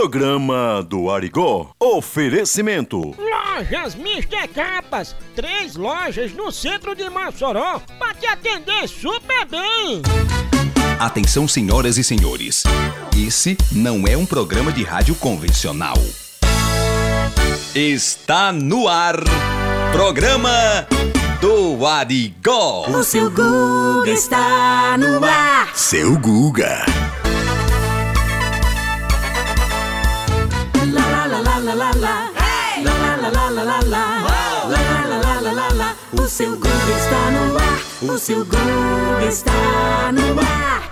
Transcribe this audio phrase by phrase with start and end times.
[0.00, 1.72] Programa do Arigó.
[1.76, 3.16] Oferecimento.
[3.18, 5.16] Lojas Mister Capas.
[5.34, 10.00] Três lojas no centro de Mossoró para te atender super bem.
[11.00, 12.62] Atenção, senhoras e senhores.
[13.16, 15.96] Esse não é um programa de rádio convencional.
[17.74, 19.16] Está no ar.
[19.90, 20.86] Programa
[21.40, 22.86] do Arigó.
[22.86, 25.74] O seu Guga está no ar.
[25.74, 26.86] Seu Guga.
[31.68, 32.14] La la la la la la.
[32.82, 34.02] La la la la la la la.
[34.72, 35.88] La la la la la la la.
[36.18, 37.78] O seu Guga está no ar.
[38.10, 40.82] O seu Guga está no ar.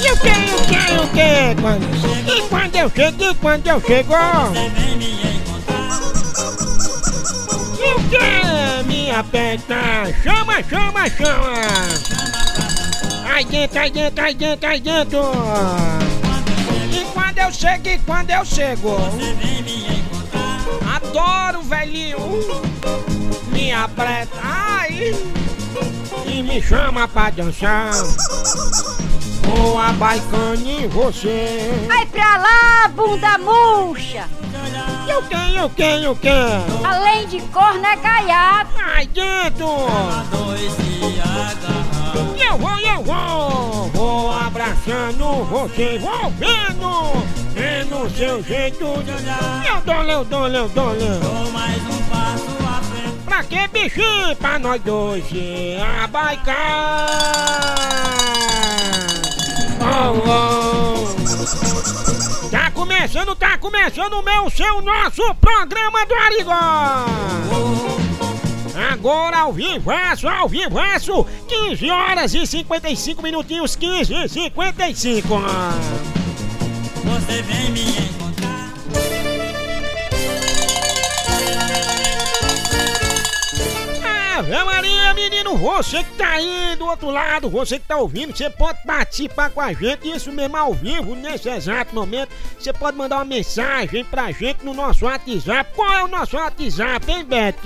[0.00, 1.60] E o que, e o que, e o que?
[1.60, 1.84] Quando...
[2.28, 4.14] E quando eu chego, quando eu chego?
[7.78, 9.76] Que, minha peta?
[10.22, 11.52] Chama, chama, chama!
[13.30, 15.20] Aí dentro, aí dentro, aí dentro, aí dentro!
[16.92, 18.96] E quando eu chego, e quando eu chego?
[20.92, 22.18] Adoro, velhinho!
[23.52, 25.14] Minha preta, ai!
[26.26, 27.92] E me chama pra dançar!
[29.54, 31.86] Vou abaicando em você!
[31.86, 34.26] Vai pra lá, bunda murcha!
[35.08, 36.28] E o que, e o que, e o que?
[36.84, 38.70] Além de corno é gaiato!
[38.84, 39.66] Ai dentro!
[42.36, 43.90] E eu vou, eu vou!
[43.94, 47.38] Vou abraçando você, vou vendo!
[47.54, 49.64] Vendo seu jeito de olhar!
[49.66, 51.20] Eu dou, eu dou, eu dou, eu
[53.24, 54.36] Pra que bichinho?
[54.36, 57.08] Pra nós dois se abaicar!
[59.90, 61.08] Oh.
[62.50, 67.06] Tá começando, tá começando o meu, seu, nosso programa do Arigó!
[68.92, 75.28] Agora ao vivaço, ao vivaço, 15 horas e 55 minutinhos, 15 e 55.
[77.04, 78.17] Você vem me
[84.38, 88.48] Ave Maria, menino, você que tá aí do outro lado, você que tá ouvindo, você
[88.48, 92.30] pode participar com a gente, isso mesmo ao vivo, nesse exato momento.
[92.56, 95.72] Você pode mandar uma mensagem pra gente no nosso WhatsApp.
[95.74, 97.56] Qual é o nosso WhatsApp, hein, Beth?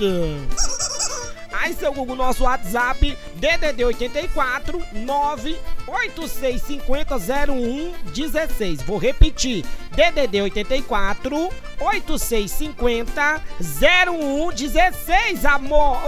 [1.53, 8.81] Aí, seu Google, nosso WhatsApp, DDD 84 98650 0116.
[8.81, 11.49] Vou repetir, DDD 84
[11.79, 16.01] 8650 0116, amor.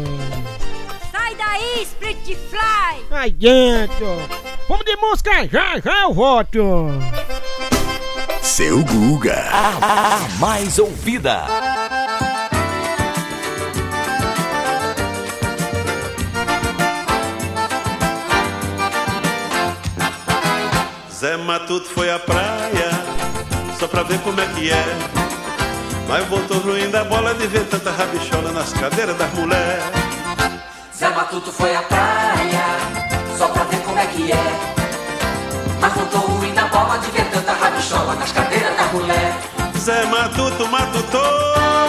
[1.12, 3.06] Sai daí, Split Fly!
[3.12, 4.07] Aí dentro.
[4.68, 6.89] Vamos de música já, já eu volto.
[8.42, 9.44] Seu Guga.
[9.51, 11.45] A mais ouvida.
[21.12, 22.89] Zé Matuto foi à praia
[23.80, 25.25] só pra ver como é que é.
[26.07, 29.84] Mas voltou ruim da bola de ver tanta rabichola nas cadeiras das mulheres.
[30.96, 32.66] Zé Matuto foi à praia,
[33.38, 34.75] só pra ver como é que é.
[35.81, 39.36] Mas voltou ruim da bola de ver tanta rabichola nas cadeiras das mulheres.
[39.78, 41.22] Zé Matuto matutou,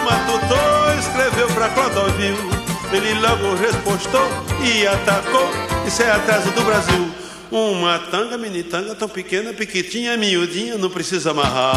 [0.04, 2.36] matutou, escreveu pra Clodovil.
[2.92, 4.28] Ele logo respostou
[4.62, 5.50] e atacou,
[5.86, 7.10] isso é atraso do Brasil.
[7.50, 11.76] Uma tanga, mini tanga, tão pequena, piquitinha, miudinha, não precisa amarrar.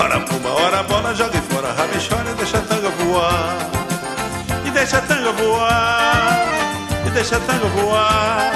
[0.00, 3.58] Ora pumba, ora bola, joga fora, rabichora, deixa a tanga voar.
[4.64, 6.46] E deixa a tanga voar,
[7.06, 8.52] e deixa a tanga voar.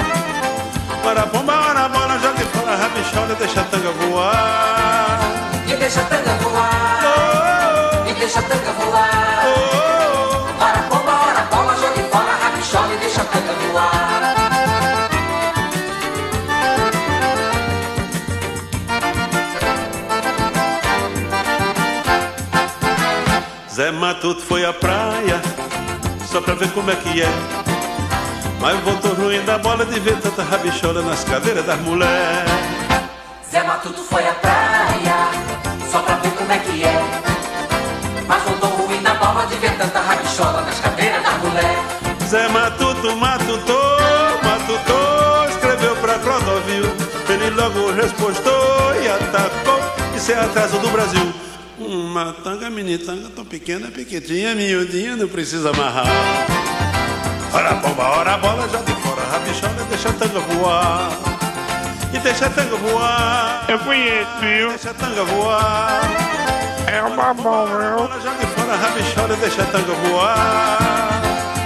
[1.05, 5.19] Ora pumba, ora bola, joga fora, rabichora, deixa a tanga voar.
[5.67, 8.07] E deixa a tanga voar.
[8.07, 9.92] E deixa a tanga voar.
[23.73, 25.41] Zé Matuto foi à praia
[26.31, 27.29] só pra ver como é que é.
[28.61, 32.51] Mas voltou ruim da bola de ver tanta rabichola nas cadeiras das mulheres.
[33.51, 35.27] Zé Matuto foi à praia
[35.91, 37.01] só pra ver como é que é.
[38.27, 41.83] Mas voltou ruim na bola de ver tanta rabichola nas cadeiras da mulher.
[42.27, 43.97] Zé Matuto matutou,
[44.43, 46.85] matutou, escreveu pra Clodovil.
[47.27, 49.81] Ele logo respostou e atacou.
[50.15, 51.33] Isso é atraso do Brasil.
[52.13, 56.05] Uma tanga, mini tanga, tão pequena, pequitinha, miudinha, não precisa amarrar.
[57.51, 61.09] Ora bomba, ora bola, joga fora, rabichola, deixa a tanga voar.
[62.13, 63.65] E deixa a tanga voar.
[63.67, 64.69] Eu conheço, viu?
[64.69, 66.01] Deixa a tanga voar.
[66.85, 68.07] É uma bom, viu?
[68.07, 71.21] Bola, joga fora, rabichola, deixa a tanga voar.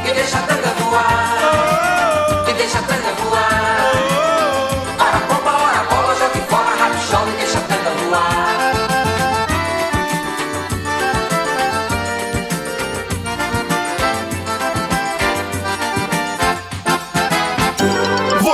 [0.09, 2.45] E deixa a tanga voar.
[2.47, 4.16] E deixa a tanga voar.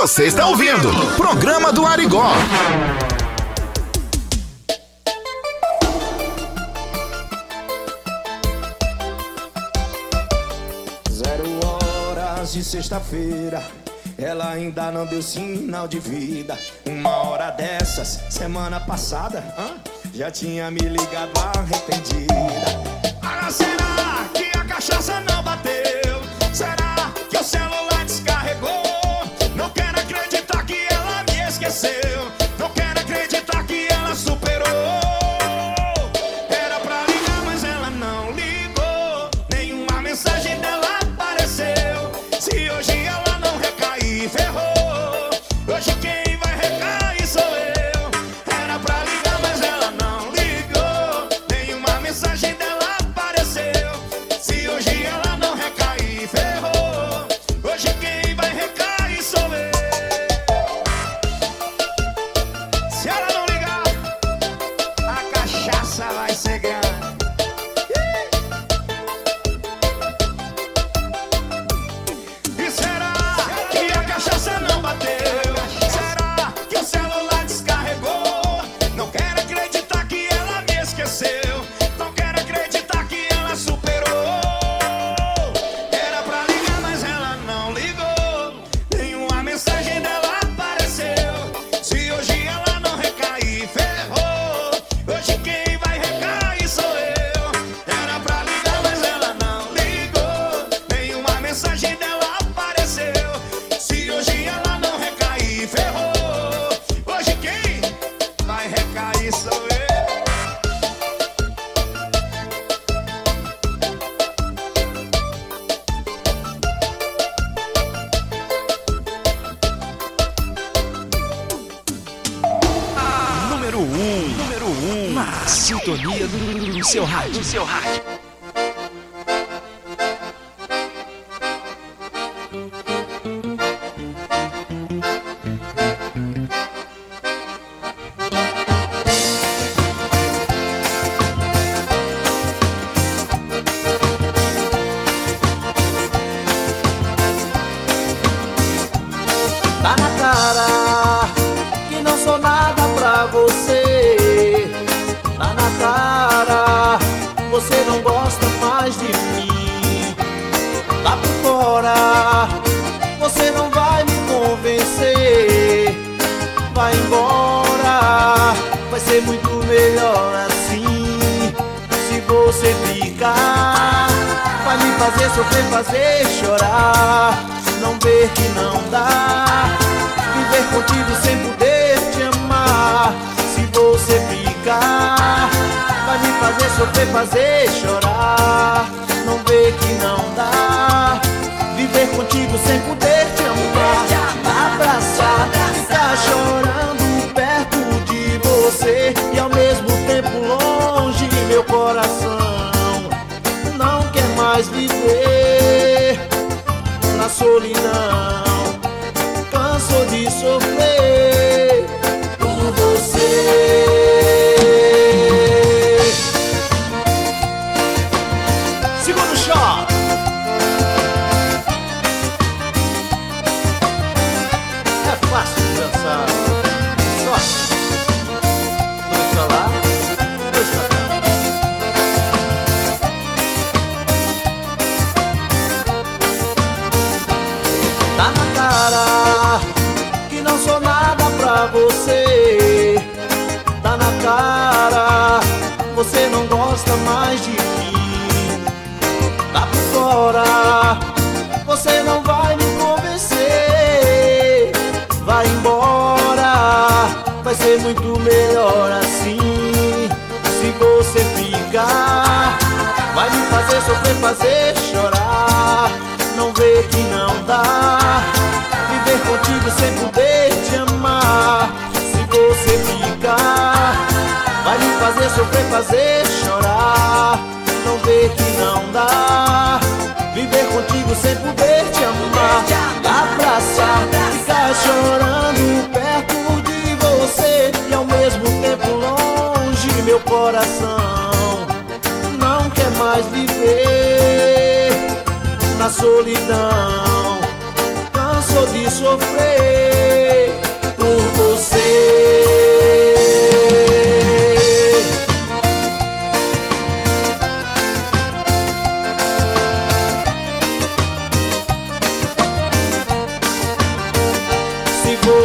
[0.04, 0.90] Você está ouvindo?
[1.16, 2.30] Programa do Arigó.
[11.10, 13.62] Zero horas de sexta-feira,
[14.18, 16.58] ela ainda não deu sinal de vida.
[16.84, 19.78] Uma hora dessas, semana passada, hã?
[20.12, 22.34] já tinha me ligado arrependida.
[23.22, 26.03] Ah, será que a cachaça não bateu?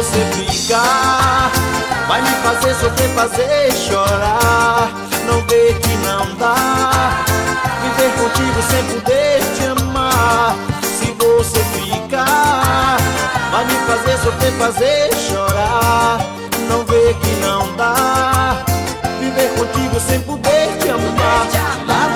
[0.02, 1.52] Você ficar,
[2.08, 4.90] vai me fazer sofrer, fazer chorar.
[5.26, 7.22] Não vê que não dá
[7.82, 10.56] viver contigo sem poder te amar.
[10.82, 12.96] Se você ficar,
[13.52, 16.18] vai me fazer sofrer, fazer chorar.
[16.66, 18.56] Não vê que não dá
[19.20, 21.46] viver contigo sem poder te amar.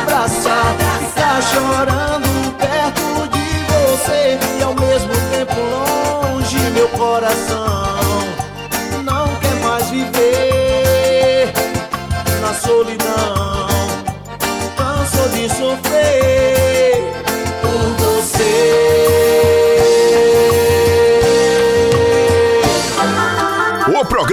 [0.00, 5.33] Abraçar, ficar chorando perto de você e ao mesmo tempo
[6.96, 7.96] coração
[9.04, 11.52] não quer mais viver
[12.40, 13.73] na solidão.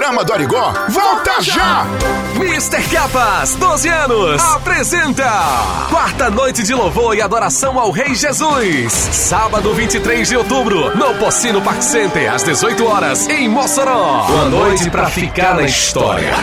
[0.02, 1.86] Programa do Arigó volta já!
[2.34, 2.82] Mr.
[2.90, 5.30] Capas, 12 anos, apresenta
[5.92, 8.92] Quarta Noite de Louvor e Adoração ao Rei Jesus.
[8.92, 14.26] Sábado 23 de outubro, no Pocino Park Center, às 18 horas, em Mossoró.
[14.28, 16.34] Uma noite pra ficar na história.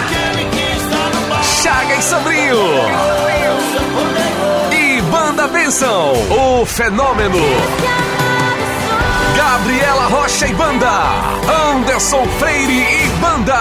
[1.60, 2.58] Chaga e Sandrinho.
[4.70, 7.38] E Banda Benção, o fenômeno.
[9.50, 10.90] Gabriela Rocha e Banda.
[11.72, 13.56] Anderson Freire e Banda.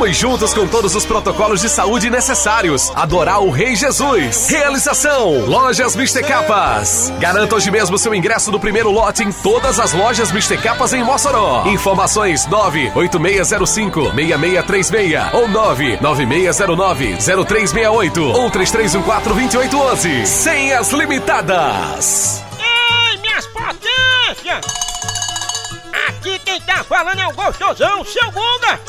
[0.00, 2.90] Vamos juntos com todos os protocolos de saúde necessários.
[2.94, 4.48] Adorar o Rei Jesus.
[4.48, 7.12] Realização: Lojas Mister Capas.
[7.18, 11.04] Garanta hoje mesmo seu ingresso do primeiro lote em todas as lojas Mister Capas em
[11.04, 11.66] Mossoró.
[11.66, 20.24] Informações 98605-6636 ou 99609-0368 ou 3314-2811.
[20.24, 22.42] Senhas limitadas.
[22.58, 24.64] Ei, minhas potências!
[26.08, 28.80] Aqui quem tá falando é o gostosão, seu Guga!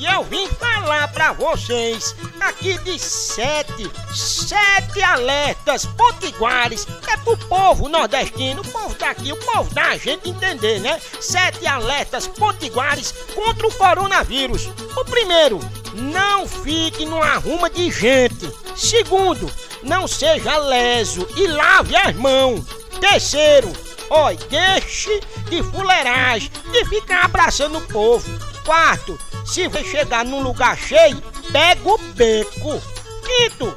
[0.00, 6.86] E eu vim falar pra vocês aqui de sete, sete alertas potiguares.
[7.06, 10.98] É pro povo nordestino, o povo daqui, o povo da gente entender, né?
[11.20, 14.70] Sete alertas potiguares contra o coronavírus.
[14.96, 15.60] O primeiro,
[15.92, 18.50] não fique numa arruma de gente.
[18.74, 19.52] Segundo,
[19.82, 22.64] não seja leso e lave as mãos.
[22.98, 23.70] Terceiro,
[24.08, 28.28] Oi, deixe de fuleiragem, de ficar abraçando o povo.
[28.64, 32.82] Quarto, se você chegar num lugar cheio, pega o beco.
[33.24, 33.74] Quinto,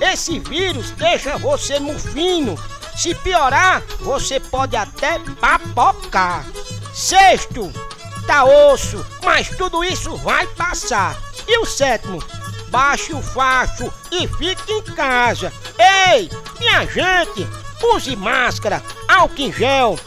[0.00, 2.58] esse vírus deixa você mufino.
[2.96, 6.44] Se piorar, você pode até papocar.
[6.92, 7.72] Sexto,
[8.26, 11.16] tá osso, mas tudo isso vai passar.
[11.46, 12.22] E o sétimo,
[12.68, 15.52] baixe o facho e fique em casa.
[15.78, 17.46] Ei, minha gente,
[17.94, 19.98] use máscara, álcool em gel,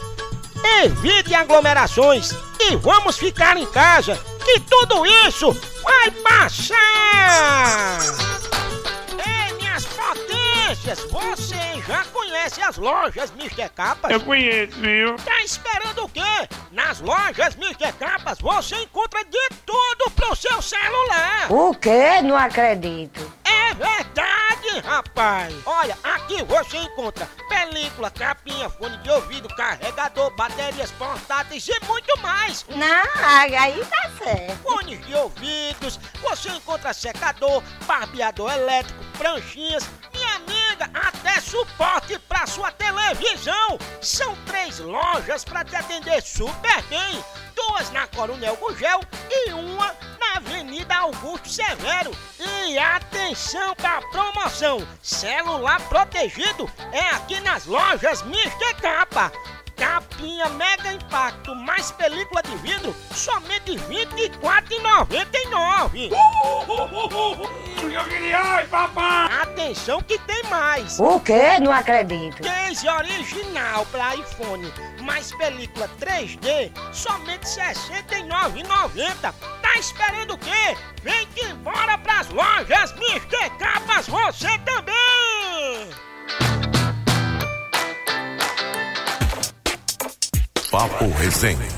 [0.82, 4.18] evite aglomerações e vamos ficar em casa.
[4.44, 7.98] Que tudo isso vai passar!
[10.74, 13.68] Você já conhece as lojas Mr.
[13.68, 14.10] Capas?
[14.10, 15.14] Eu conheço, viu?
[15.16, 16.20] Tá esperando o quê?
[16.72, 17.92] Nas lojas Mr.
[17.92, 21.46] Capas você encontra de tudo pro seu celular!
[21.48, 22.20] O quê?
[22.22, 23.32] Não acredito.
[23.44, 25.54] É verdade, rapaz!
[25.64, 32.66] Olha, aqui você encontra película, capinha, fone de ouvido, carregador, baterias portáteis e muito mais!
[32.68, 33.24] Não,
[33.58, 34.58] aí tá certo.
[34.62, 39.88] Fones de ouvidos, você encontra secador, barbeador elétrico, pranchinhas,
[40.24, 43.78] minha amiga, até suporte pra sua televisão!
[44.00, 47.24] São três lojas pra te atender super bem!
[47.54, 49.00] Duas na Coronel Gugel
[49.30, 52.10] e uma na Avenida Augusto Severo.
[52.38, 54.86] E atenção pra promoção!
[55.02, 58.74] Celular protegido é aqui nas lojas Mr.
[58.80, 59.32] Capa.
[59.76, 66.10] Capinha Mega Impacto mais película de vidro, somente R$ 24,99.
[67.92, 69.28] Eu queria, ai, papai!
[69.42, 70.98] Atenção que tem mais!
[70.98, 71.58] O quê?
[71.60, 72.42] Não acredito.
[72.42, 79.34] Case original para iPhone, mais película 3D, somente R$ 69,90.
[79.62, 80.76] Tá esperando o quê?
[81.02, 83.50] Vem que embora pras lojas Mr.
[83.58, 85.33] Capas você também!
[90.74, 91.68] Papo Resenha.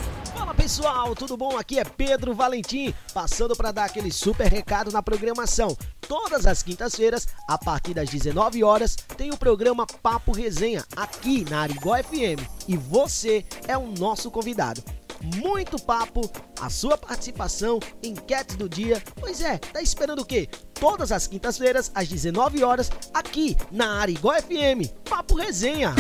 [0.57, 1.59] Pessoal, tudo bom?
[1.59, 5.77] Aqui é Pedro Valentim, passando para dar aquele super recado na programação.
[6.01, 11.61] Todas as quintas-feiras, a partir das 19 horas, tem o programa Papo Resenha aqui na
[11.61, 14.83] Arigó FM e você é o nosso convidado.
[15.21, 19.03] Muito papo, a sua participação, enquete do dia.
[19.21, 20.49] Pois é, tá esperando o quê?
[20.73, 24.89] Todas as quintas-feiras, às 19 horas, aqui na Arigó FM.
[25.07, 25.95] Papo Resenha.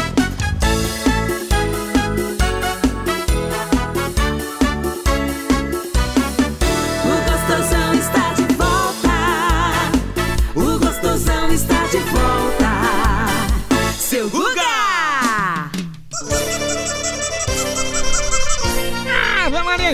[1.04, 1.05] O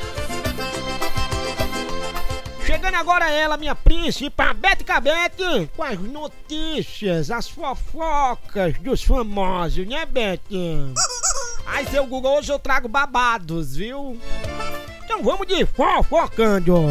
[2.66, 9.86] Chegando agora ela, minha príncipe, a Bete Cabete, com as notícias, as fofocas dos famosos,
[9.86, 10.94] né, Bete?
[11.66, 14.18] Ai, seu Google, hoje eu trago babados, viu?
[15.04, 16.88] Então vamos de fofocando.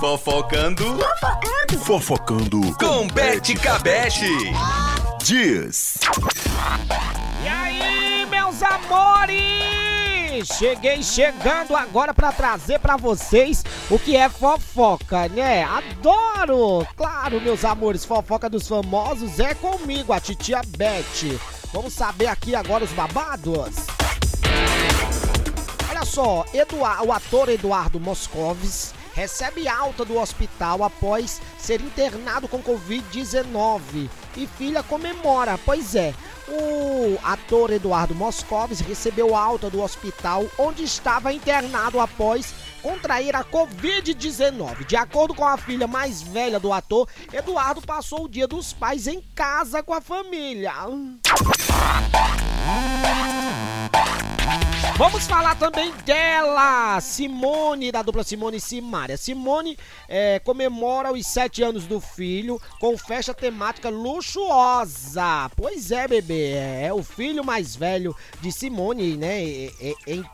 [0.00, 0.84] Fofocando
[1.84, 4.26] Fofocando com Bete Cabete.
[5.24, 5.96] Dias.
[7.42, 10.46] E aí, meus amores?
[10.56, 15.64] Cheguei chegando agora pra trazer pra vocês o que é fofoca, né?
[15.64, 16.86] Adoro!
[16.96, 21.38] Claro, meus amores, fofoca dos famosos é comigo, a titia Beth.
[21.72, 23.74] Vamos saber aqui agora os babados?
[25.90, 32.62] Olha só, Eduar- o ator Eduardo Moscovis recebe alta do hospital após ser internado com
[32.62, 35.58] Covid-19 e filha comemora.
[35.66, 36.14] Pois é,
[36.46, 44.86] o ator Eduardo Moscovis recebeu alta do hospital onde estava internado após contrair a Covid-19.
[44.86, 49.06] De acordo com a filha mais velha do ator, Eduardo passou o dia dos pais
[49.06, 50.72] em casa com a família.
[54.98, 59.16] Vamos falar também dela, Simone, da dupla Simone e Simária.
[59.16, 65.48] Simone é, comemora os sete anos do filho com festa temática luxuosa.
[65.54, 69.40] Pois é, bebê, é o filho mais velho de Simone, né,
[70.04, 70.24] em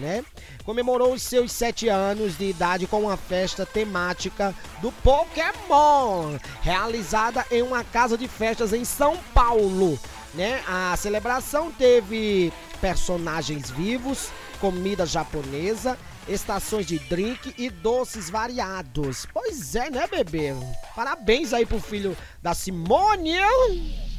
[0.00, 0.24] né?
[0.64, 7.62] Comemorou os seus sete anos de idade com uma festa temática do Pokémon, realizada em
[7.62, 9.98] uma casa de festas em São Paulo
[10.34, 10.62] né?
[10.66, 15.98] A celebração teve personagens vivos, comida japonesa,
[16.28, 19.26] estações de drink e doces variados.
[19.32, 20.54] Pois é, né, bebê?
[20.94, 24.09] Parabéns aí pro filho da Simone.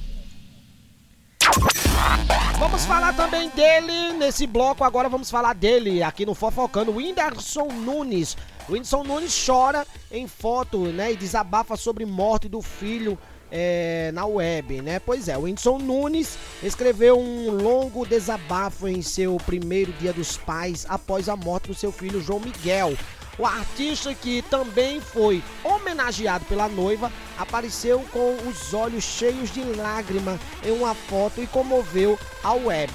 [2.57, 4.83] Vamos falar também dele nesse bloco.
[4.83, 6.95] Agora vamos falar dele aqui no Fofocando.
[6.95, 8.37] Whindersson Nunes.
[8.69, 11.11] O Whindersson Nunes chora em foto, né?
[11.11, 13.17] E desabafa sobre morte do filho
[13.51, 14.99] é, na web, né?
[14.99, 20.85] Pois é, o Whindersson Nunes escreveu um longo desabafo em seu primeiro dia dos pais
[20.87, 22.95] após a morte do seu filho João Miguel.
[23.37, 30.39] O artista que também foi homenageado pela noiva apareceu com os olhos cheios de lágrima
[30.63, 32.91] em uma foto e comoveu a web.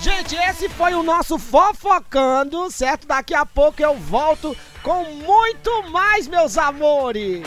[0.00, 3.06] Gente, esse foi o nosso fofocando, certo?
[3.06, 7.42] Daqui a pouco eu volto com muito mais, meus amores.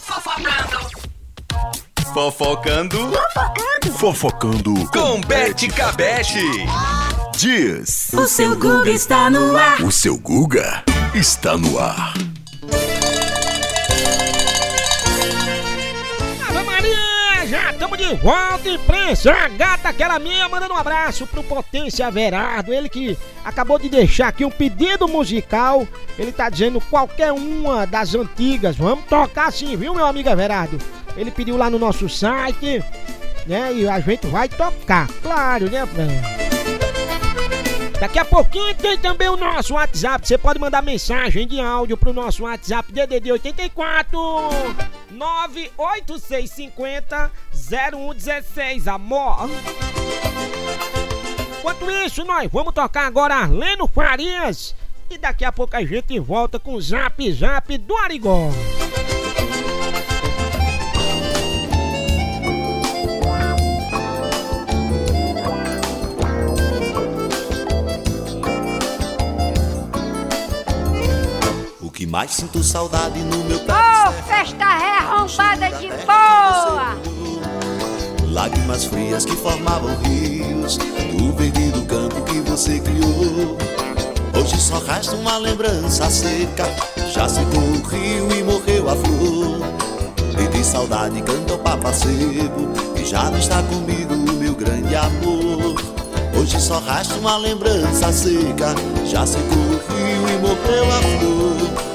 [0.00, 1.01] Fofocando.
[2.12, 2.98] Fofocando.
[2.98, 3.96] Fofocando.
[3.96, 4.90] Fofocando.
[4.90, 6.44] Com Bete Cabete.
[7.34, 8.12] Diz.
[8.12, 9.80] O seu Guga está no ar.
[9.82, 12.12] O seu Guga está no ar.
[18.12, 19.32] De volta, imprensa.
[19.32, 22.72] A gata, aquela minha, mandando um abraço pro Potência Verardo.
[22.72, 25.86] Ele que acabou de deixar aqui um pedido musical.
[26.18, 28.76] Ele tá dizendo qualquer uma das antigas.
[28.76, 30.78] Vamos tocar sim, viu, meu amigo Everardo?
[31.16, 32.82] Ele pediu lá no nosso site,
[33.46, 33.72] né?
[33.72, 36.51] E a gente vai tocar, claro, né?
[38.02, 40.26] Daqui a pouquinho tem também o nosso WhatsApp.
[40.26, 44.18] Você pode mandar mensagem de áudio pro nosso WhatsApp DDD 84
[45.12, 49.48] 98650 0116, amor.
[51.60, 54.74] Enquanto isso, nós vamos tocar agora Arleno Farias.
[55.08, 58.50] E daqui a pouco a gente volta com o Zap Zap do Arigó.
[72.22, 76.96] O mais sinto saudade no meu Ô, festa arrombada de boa!
[78.30, 83.58] Lágrimas frias que formavam rios Do verde do campo que você criou.
[84.40, 86.64] Hoje só resta uma lembrança seca.
[87.12, 89.58] Já secou o rio e morreu a flor.
[90.40, 95.74] E de saudade canta o papacego Que já não está comigo, meu grande amor.
[96.40, 98.76] Hoje só resta uma lembrança seca.
[99.06, 101.91] Já secou o rio e morreu a flor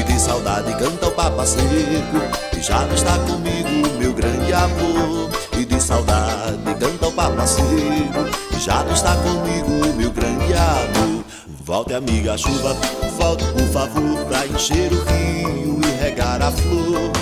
[0.00, 5.28] E de saudade canta o papacego Que já não está comigo, meu grande amor.
[5.58, 11.22] E de saudade canta o papacego Que já não está comigo, meu grande amor.
[11.66, 12.74] Volte amiga chuva,
[13.18, 17.12] volte por favor Pra encher o rio e regar a flor.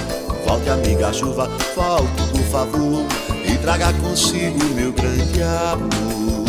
[0.46, 3.04] Volte amiga chuva, volte por favor
[3.44, 6.46] E traga consigo meu grande amor.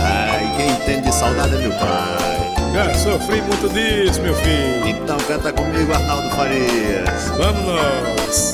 [0.00, 2.37] Ai, quem entende saudade é meu pai
[2.72, 4.88] Já sofri muito disso, meu filho.
[4.88, 7.28] Então canta comigo Arnaldo Farias.
[7.36, 8.52] Vamos nós.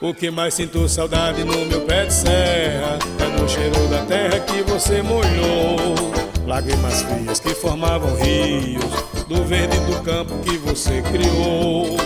[0.00, 4.40] O que mais sinto saudade no meu pé de serra É no cheiro da terra
[4.40, 6.10] que você molhou.
[6.46, 8.82] Lágrimas frias que formavam rios
[9.28, 11.96] Do verde do campo que você criou.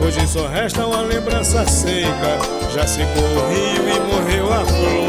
[0.00, 2.38] Hoje só resta uma lembrança seca.
[2.74, 5.05] Já secou o rio e morreu a flor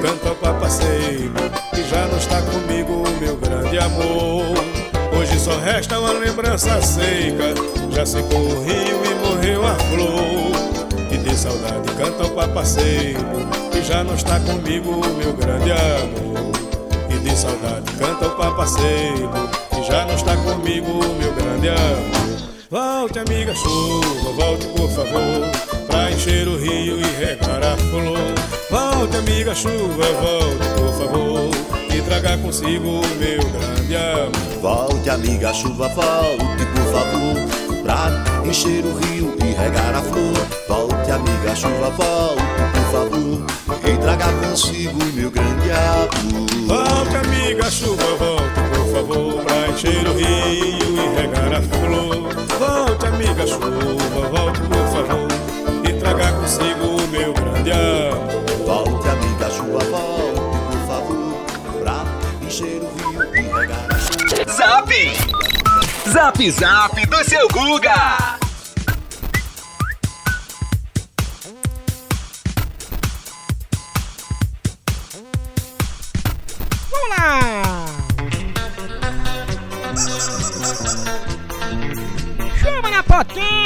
[0.00, 1.32] canta o papaceiro
[1.74, 4.56] Que já não está comigo, meu grande amor.
[5.18, 7.54] Hoje só resta uma lembrança seca
[7.90, 11.10] Já secou o rio e morreu a flor.
[11.10, 13.20] E de saudade canta o papaceiro
[13.70, 16.50] Que já não está comigo, meu grande amor.
[17.10, 19.30] E de saudade canta o papaceiro
[19.70, 22.20] Que já não está comigo, meu grande amor.
[22.70, 25.42] Volte amiga chuva, volte por favor
[25.88, 28.49] Pra encher o rio e regar a flor
[29.20, 31.50] amiga chuva, volte por favor
[31.94, 34.60] E traga consigo o meu grande amor.
[34.60, 38.10] Volte amiga chuva, volte por favor Pra
[38.46, 40.46] encher o rio e regar a flor.
[40.68, 43.46] Volte amiga chuva, volte por favor
[43.84, 46.50] E traga consigo meu grande amor.
[46.66, 52.30] Volte amiga chuva, volte por favor Pra encher o rio e regar a flor.
[52.58, 55.28] Volte amiga chuva, volte por favor
[55.88, 58.49] E traga consigo o meu grande amor
[64.60, 64.90] Zap!
[66.06, 68.39] Zap Zap do seu Guga!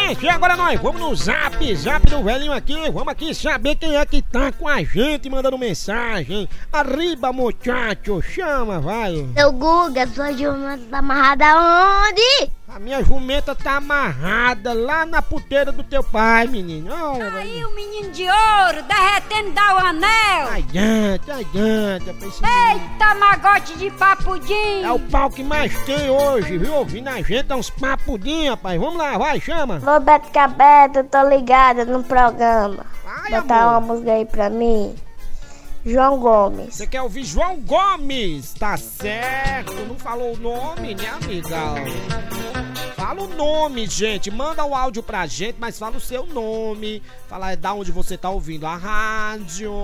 [0.04, 0.26] Potência!
[0.26, 2.90] E agora nós vamos no zap, zap do velhinho aqui.
[2.90, 6.48] Vamos aqui saber quem é que tá com a gente mandando mensagem.
[6.72, 8.20] Arriba, muchacho!
[8.22, 9.26] Chama, vai!
[9.34, 12.50] Seu Guga, sua jumenta tá amarrada onde?
[12.74, 16.92] A minha jumenta tá amarrada lá na puteira do teu pai, menino.
[16.92, 20.48] Olha, Aí o menino de ouro derretendo dá o anel.
[20.52, 22.10] Adianta, adianta.
[22.10, 24.82] Eita, magote de papudim.
[24.82, 26.74] É o pau que mais tem hoje, viu?
[26.74, 28.80] Ouvindo a gente, é uns papudinhos, rapaz.
[28.80, 29.80] Vamos lá, vai, chama.
[29.86, 32.84] Ô Beto Cabeto, tô ligada no programa.
[33.06, 33.70] Ai, Botar amor.
[33.70, 34.96] uma música aí pra mim.
[35.84, 36.74] João Gomes.
[36.74, 38.54] Você quer ouvir João Gomes?
[38.54, 39.74] Tá certo.
[39.86, 41.74] Não falou o nome, né, amiga?
[42.96, 44.30] Fala o nome, gente.
[44.30, 47.02] Manda o áudio pra gente, mas fala o seu nome.
[47.28, 49.74] Fala da onde você tá ouvindo a rádio.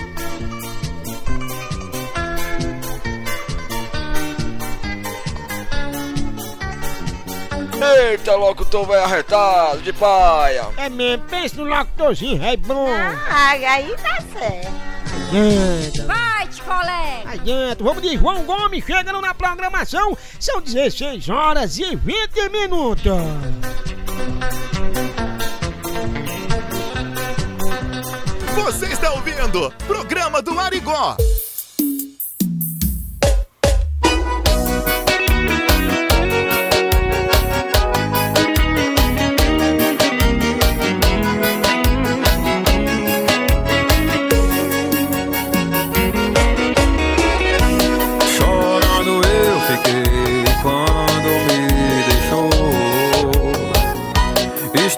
[7.84, 10.68] Eita, locutor vai arretado de paia.
[10.78, 12.88] É mesmo, pensa no locutorzinho, é bom.
[12.90, 14.72] Ah, aí tá certo.
[15.30, 16.23] Adianta.
[16.66, 17.32] Vai, te colega.
[17.32, 17.84] Adianta.
[17.84, 20.18] Vamos de João Gomes, chegando na programação.
[20.40, 23.12] São 16 horas e 20 minutos.
[28.56, 31.18] Você está ouvindo Programa do Arigó.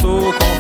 [0.05, 0.54] Estou com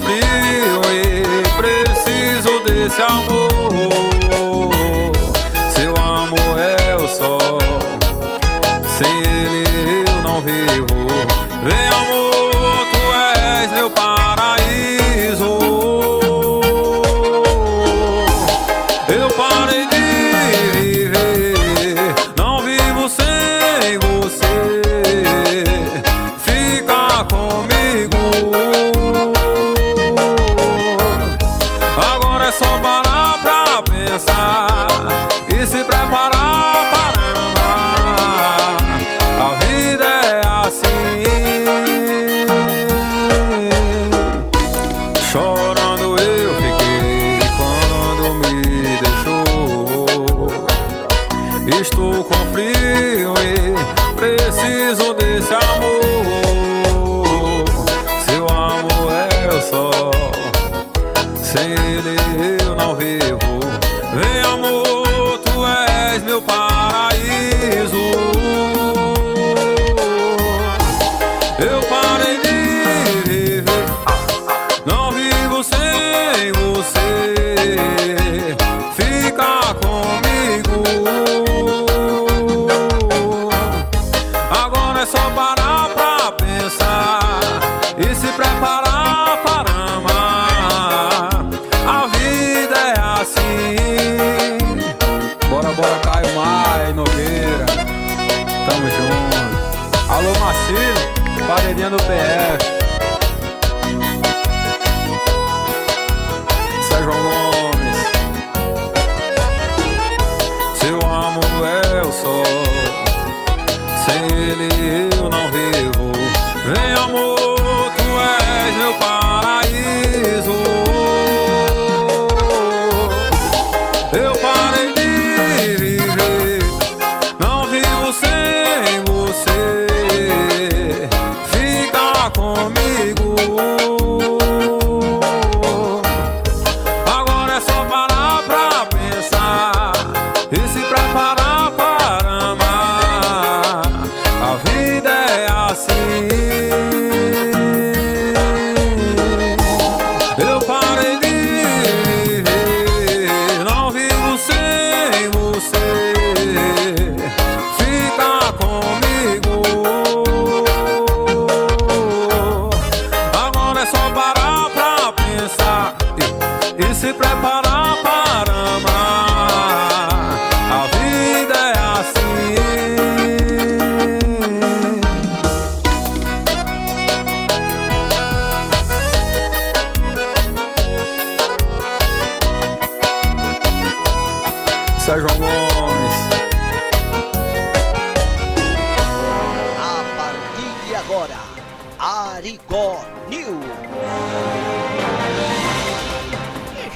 [191.97, 193.65] Arigó News.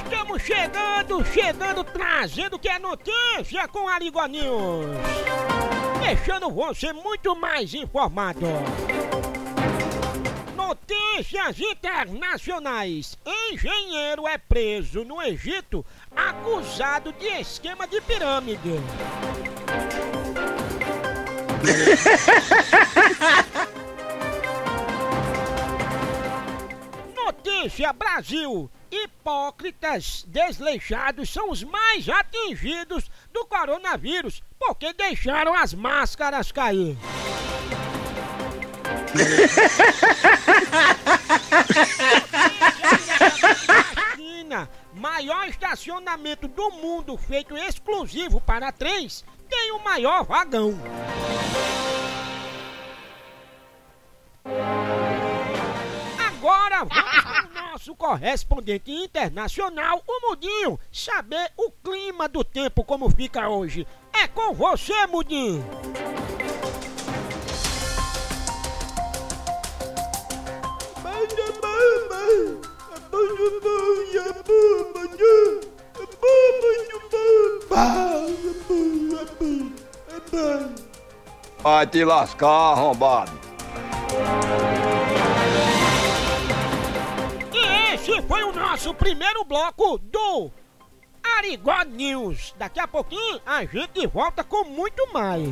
[0.04, 4.86] Estamos chegando, chegando, trazendo o que é notícia com Arigó News.
[6.00, 8.46] Deixando você muito mais informado.
[10.54, 13.18] Notícias internacionais.
[13.52, 18.80] Engenheiro é preso no Egito acusado de esquema de pirâmide.
[27.42, 28.70] Notícia Brasil.
[28.90, 36.98] Hipócritas desleixados são os mais atingidos do coronavírus porque deixaram as máscaras cair.
[44.16, 50.78] China, maior estacionamento do mundo feito exclusivo para trens, tem o maior vagão.
[56.40, 63.10] Agora vamos com o nosso correspondente internacional, o Mudinho, saber o clima do tempo como
[63.10, 63.86] fica hoje.
[64.10, 65.62] É com você, Mudinho!
[81.62, 83.38] Vai te lascar, arrombado.
[87.92, 90.48] Esse foi o nosso primeiro bloco do
[91.36, 92.54] Arigó News.
[92.56, 95.42] Daqui a pouquinho a gente volta com muito mais.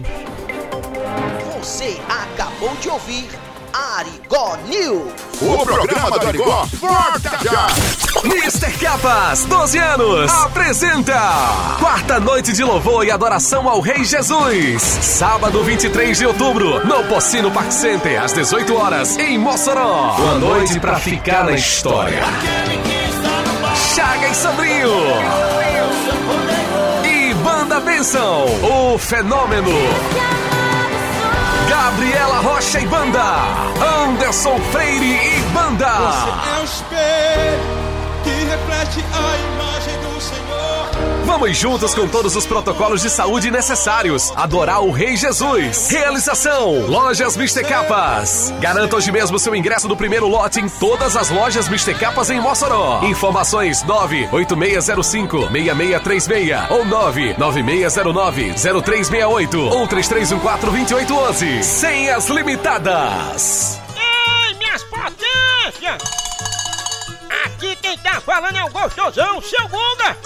[1.58, 3.28] Você acabou de ouvir
[3.72, 5.12] Arigó News.
[5.40, 7.66] O programa do Arigó volta já.
[8.24, 8.72] Mr.
[8.78, 11.14] Capas, 12 anos, apresenta
[11.78, 14.82] Quarta Noite de Louvor e Adoração ao Rei Jesus.
[14.82, 20.16] Sábado 23 de outubro, no Pocino Park Center, às 18 horas, em Mossoró.
[20.18, 22.22] Uma noite pra ficar na história.
[23.94, 24.90] Chaga e Sobrinho.
[27.04, 28.46] E Banda Benção,
[28.94, 29.70] o fenômeno.
[31.68, 33.22] Gabriela Rocha e Banda.
[34.04, 35.86] Anderson Freire e Banda.
[35.86, 37.88] É o espelho
[38.24, 39.57] que reflete a imagem
[41.40, 44.32] Vamos juntos com todos os protocolos de saúde necessários.
[44.34, 45.88] Adorar o Rei Jesus.
[45.88, 48.52] Realização: Lojas Mister Capas.
[48.58, 52.40] Garanta hoje mesmo seu ingresso do primeiro lote em todas as lojas Mister Capas em
[52.40, 53.04] Mossoró.
[53.04, 61.62] Informações 98605-6636 ou 99609-0368 ou 3314-2811.
[61.62, 63.80] Senhas limitadas.
[63.96, 66.02] Ei, minhas potências!
[67.44, 70.16] Aqui quem tá falando é o gostosão, seu Guga!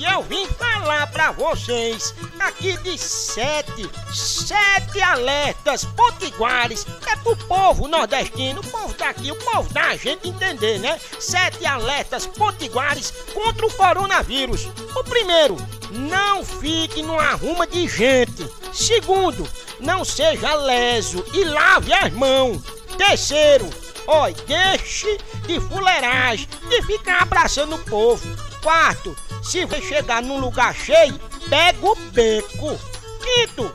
[0.00, 6.86] E eu vim falar pra vocês aqui de sete, sete alertas potiguares.
[7.06, 10.98] É pro povo nordestino, o povo daqui, o povo da gente entender, né?
[11.18, 14.70] Sete alertas potiguares contra o coronavírus.
[14.96, 15.58] O primeiro,
[15.90, 18.48] não fique numa arruma de gente.
[18.72, 19.46] Segundo,
[19.80, 22.62] não seja leso e lave as mãos.
[22.96, 23.68] Terceiro,
[24.06, 28.26] Oi, deixe de fuleiragem, de ficar abraçando o povo.
[28.62, 32.78] Quarto, se você chegar num lugar cheio, pega o beco.
[33.22, 33.72] Quinto,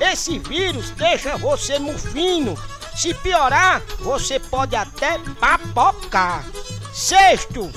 [0.00, 2.56] esse vírus deixa você mufino.
[2.94, 6.44] Se piorar, você pode até papocar.
[6.92, 7.72] Sexto,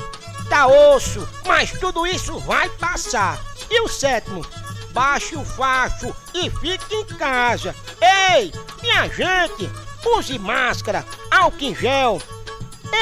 [0.50, 3.40] tá osso, mas tudo isso vai passar.
[3.70, 4.46] E o sétimo,
[4.92, 7.76] baixe o facho e fique em casa.
[8.02, 8.52] Ei,
[8.82, 9.70] minha gente,
[10.18, 12.22] use máscara, álcool em gel,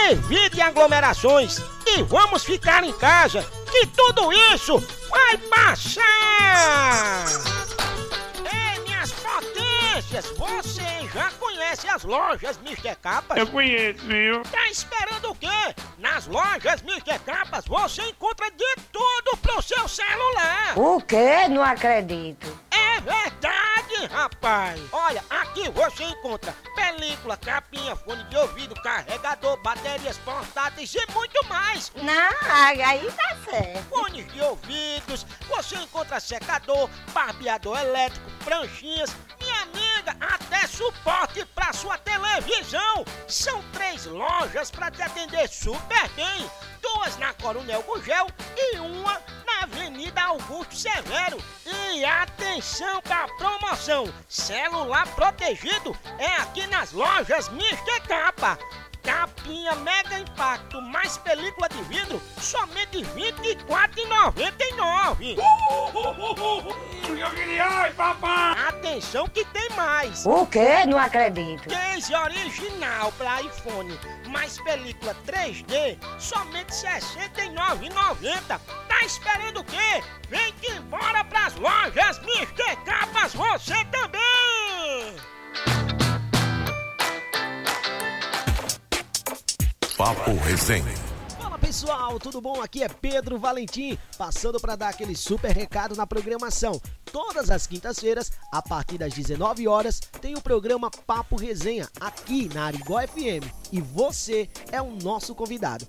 [0.10, 4.78] evite aglomerações e vamos ficar em casa, que tudo isso
[5.10, 7.26] vai passar!
[8.52, 12.96] Ei, minhas potências, você já conhece as lojas Mr.
[13.02, 13.38] Capas?
[13.38, 14.42] Eu conheço, viu?
[14.44, 15.48] Tá esperando o quê?
[15.98, 17.20] Nas lojas Mr.
[17.26, 20.74] Capas você encontra de tudo pro seu celular!
[20.78, 21.48] O quê?
[21.50, 22.48] Não acredito.
[22.72, 24.80] É verdade, rapaz!
[24.92, 26.56] Olha, aqui você encontra
[26.94, 31.92] película, capinha, fone de ouvido, carregador, baterias portáteis e muito mais!
[31.96, 33.84] Não, aí tá certo.
[33.90, 41.98] Fones de ouvidos, você encontra secador, barbeador elétrico, pranchinhas, minha amiga, até suporte pra sua
[41.98, 43.06] televisão!
[43.28, 46.50] São três lojas pra te atender super bem!
[46.82, 48.28] Duas na Coronel Gugel
[48.58, 49.20] e uma
[49.74, 51.38] Avenida Augusto Severo.
[51.66, 54.06] E atenção pra promoção!
[54.30, 58.02] Celular protegido é aqui nas lojas Mr.
[58.08, 58.58] Capa.
[59.04, 63.32] Capinha Mega Impacto mais película de vidro, somente R$
[63.68, 65.38] 24,99.
[67.62, 68.56] Ai, papai!
[68.68, 70.26] Atenção que tem mais!
[70.26, 70.86] O quê?
[70.88, 71.70] Não acredito.
[71.70, 77.00] Case original para iPhone, mais película 3D, somente R$
[77.36, 78.60] 69,90.
[78.88, 80.04] Tá esperando o quê?
[80.30, 82.76] Vem que embora pras lojas Mr.
[82.86, 85.83] Capas, você também!
[89.98, 90.96] Papo Resenha.
[91.38, 92.60] Fala pessoal, tudo bom?
[92.64, 96.82] Aqui é Pedro Valentim, passando para dar aquele super recado na programação.
[97.06, 102.66] Todas as quintas-feiras, a partir das 19 horas, tem o programa Papo Resenha aqui na
[102.66, 105.88] Arigó FM e você é o nosso convidado.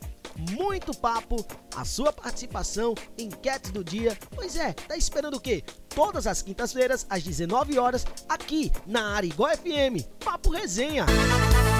[0.50, 1.42] Muito papo,
[1.74, 4.18] a sua participação, enquetes do dia.
[4.34, 5.64] Pois é, tá esperando o quê?
[5.88, 10.04] Todas as quintas-feiras, às 19 horas, aqui na Arigó FM.
[10.22, 11.06] Papo Resenha.
[11.06, 11.74] Lá,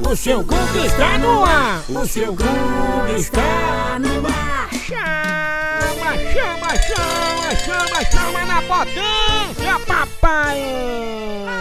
[0.00, 1.84] O seu Google está no ar.
[1.90, 4.70] O seu Google está no ar.
[4.86, 11.57] Chama, chama, chama, chama, chama na potência, papai.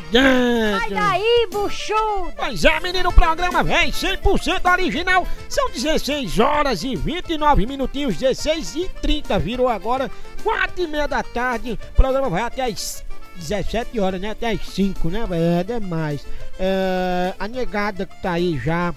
[0.00, 0.74] Crocodilo velho!
[0.74, 0.80] Ai, dentro.
[0.80, 2.32] Sai daí, buchudo!
[2.36, 5.26] Pois é, menino, o programa vem 100% original.
[5.48, 9.38] São 16 horas e 29 minutinhos, 16 e 30.
[9.38, 10.10] Virou agora
[10.42, 11.78] 4 e meia da tarde.
[11.90, 13.04] O programa vai até as
[13.36, 14.30] 17 horas, né?
[14.30, 15.26] Até as 5, né?
[15.60, 16.26] É demais.
[16.58, 18.94] É, a negada que tá aí já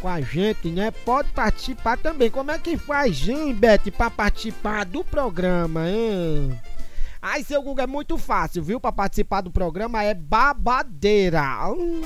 [0.00, 0.90] com a gente, né?
[1.04, 2.30] Pode participar também.
[2.30, 6.58] Como é que faz, hein, Beth, pra participar do programa, hein?
[7.20, 8.80] Ai, seu Google é muito fácil, viu?
[8.80, 11.68] Pra participar do programa é babadeira.
[11.70, 12.02] Hum.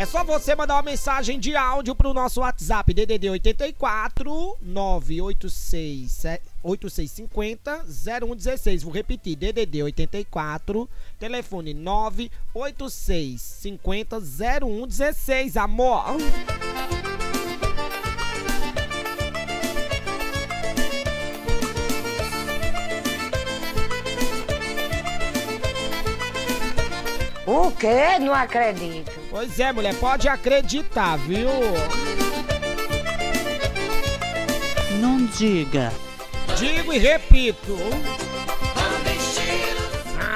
[0.00, 6.24] É só você mandar uma mensagem de áudio pro nosso WhatsApp DDD 84 986
[6.62, 8.82] 8650 0116.
[8.82, 10.88] Vou repetir, DDD 84,
[11.18, 16.04] telefone 98650 0116, amor.
[27.52, 28.16] O quê?
[28.20, 29.10] Não acredito.
[29.28, 31.50] Pois é, mulher, pode acreditar, viu?
[35.00, 35.92] Não diga.
[36.56, 37.76] Digo e repito.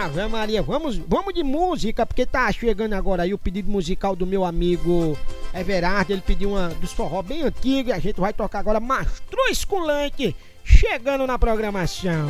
[0.03, 4.27] Ave Maria, vamos, vamos de música, porque tá chegando agora aí o pedido musical do
[4.27, 5.17] meu amigo
[5.55, 6.13] Everardo.
[6.13, 9.79] Ele pediu uma dos forró bem antigo e a gente vai tocar agora Mastruz com
[9.85, 10.35] Leite,
[10.65, 12.27] chegando na programação.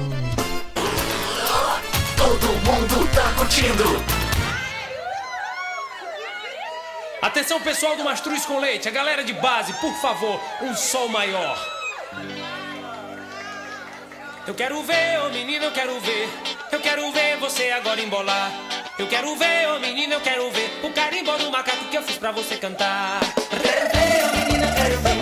[2.19, 4.24] Todo mundo tá curtindo.
[7.25, 11.59] Atenção pessoal do Mastruz com Leite, a galera de base, por favor, um sol maior.
[14.47, 16.29] Eu quero ver, ô menino, eu quero ver.
[16.71, 18.53] Eu quero ver você agora embolar.
[18.99, 20.81] Eu quero ver, ô menino, eu quero ver.
[20.83, 23.21] O carimbo do macaco que eu fiz pra você cantar.
[23.51, 25.14] Eu quero ver, ô menino, eu quero ver.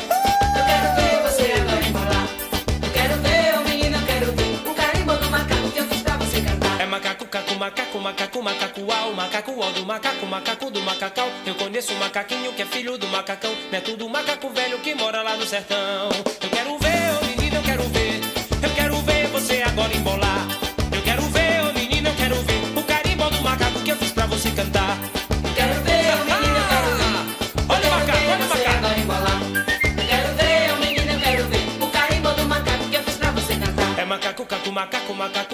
[7.62, 11.28] Macaco, caco, macaco, macaco, macaco, au, macaco, au do macaco, macaco do macacau.
[11.46, 13.54] Eu conheço um macaquinho que é filho do macacão.
[13.70, 16.08] Não é tudo macaco velho que mora lá no sertão.
[16.42, 18.20] Eu quero ver, ô menino, eu quero ver.
[18.60, 20.31] Eu quero ver você agora embolar.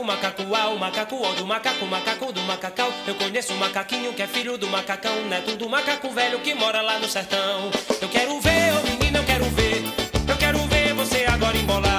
[0.08, 2.90] Macaco, macaco, macaco, au do macaco, macaco do macacau.
[3.06, 5.14] Eu conheço um macaquinho que é filho do macacão.
[5.28, 7.70] Não é tudo macaco velho que mora lá no sertão.
[8.00, 9.84] Eu quero ver, ô menino, eu quero ver.
[10.26, 11.97] Eu quero ver você agora embolar.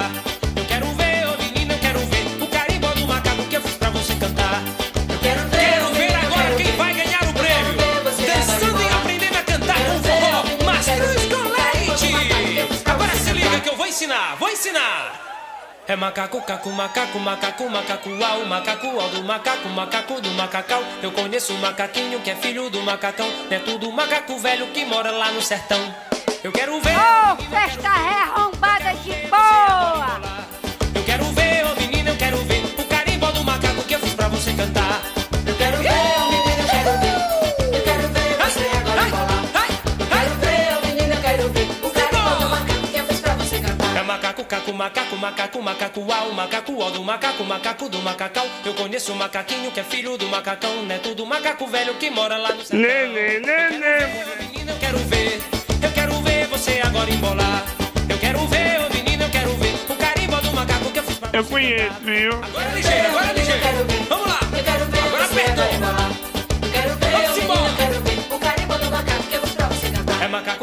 [15.90, 20.80] É macaco, caco, macaco, macaco, macaco, au, macaco, au do macaco, macaco do macacau.
[21.02, 23.28] Eu conheço um macaquinho que é filho do macacão.
[23.50, 25.80] Não é tudo macaco velho que mora lá no sertão.
[26.44, 26.96] Eu quero ver.
[26.96, 29.39] Ô, festa arrombada de boa!
[44.80, 48.46] Macaco, caco, macaco, macaco, macaco, au, macaco, au do macaco, macaco do macacau.
[48.64, 50.82] Eu conheço um macaquinho que é filho do macacão.
[50.84, 52.80] Não é tudo macaco velho que mora lá no sertão.
[52.80, 55.42] Lê, lê, menino, eu quero ver.
[55.82, 57.62] Eu quero ver você agora embolar.
[58.08, 59.74] Eu quero ver, ô menino, eu quero ver.
[59.86, 62.32] O carimbo do macaco que eu fiz pra Eu conheço, viu?
[62.42, 63.60] Agora ligeiro, agora ligeiro.
[64.08, 64.29] Vamos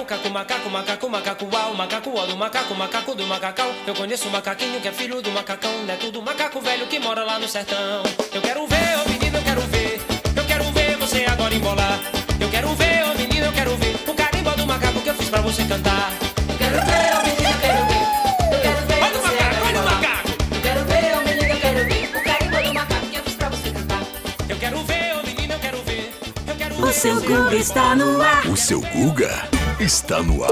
[0.08, 3.70] caco, macaco, macaco, macaco, uau, macaco, ó do macaco, macaco do macacão.
[3.86, 7.26] Eu conheço um macaquinho que é filho do macacão, neto do macaco velho que mora
[7.26, 8.03] lá no sertão.
[8.34, 10.01] Eu quero ver, ô menino, eu quero ver.
[10.34, 11.99] Eu quero ver você agora embolar.
[12.39, 13.95] Eu quero ver, ô menino, eu quero ver.
[14.08, 16.14] O carimbo do macaco que eu fiz pra você cantar.
[16.47, 18.55] Eu quero ver, ô menino, eu quero ver.
[18.55, 20.30] Eu quero ver olha o macaco, olha o macaco.
[20.55, 22.16] Eu quero ver, ô menino, eu quero ver.
[22.16, 24.01] O carimbo do macaco que eu fiz pra você cantar.
[24.47, 26.14] Eu quero ver, ô menino, eu quero ver.
[26.47, 28.47] Eu quero O seu Guga está no ar.
[28.47, 30.52] O seu Guga está no ar.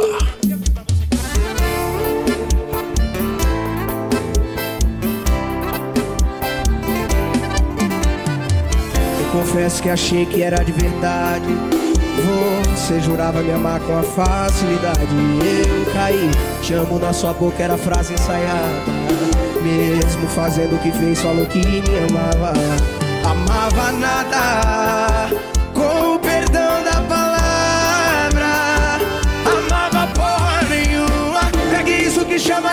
[9.32, 11.48] Confesso que achei que era de verdade.
[12.76, 15.00] Você jurava me amar com a facilidade.
[15.02, 16.30] Eu caí,
[16.62, 18.84] te amo na sua boca, era frase ensaiada.
[19.62, 22.54] Mesmo fazendo o que fez, falou que me amava.
[23.26, 25.05] Amava nada,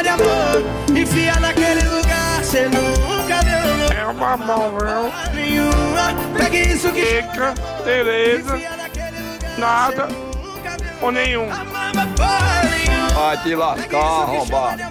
[0.03, 0.63] de amor,
[0.97, 3.93] enfia naquele lugar, cê nunca me amou.
[3.93, 5.13] É uma mão, viu?
[5.35, 8.61] Nenhuma, pegue isso que Fica, beleza.
[9.59, 10.09] Nada.
[11.01, 11.49] Ou nenhum.
[13.15, 14.83] Vai te lascar, arrombado.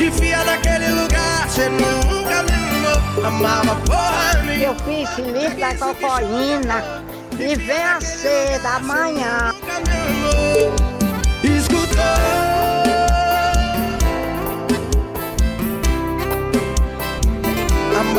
[0.00, 3.26] Enfia naquele lugar, cê nunca me amou.
[3.26, 4.64] Amava porra nenhuma.
[4.64, 8.66] Eu fiz Felipe da Cocolina e vem a cedo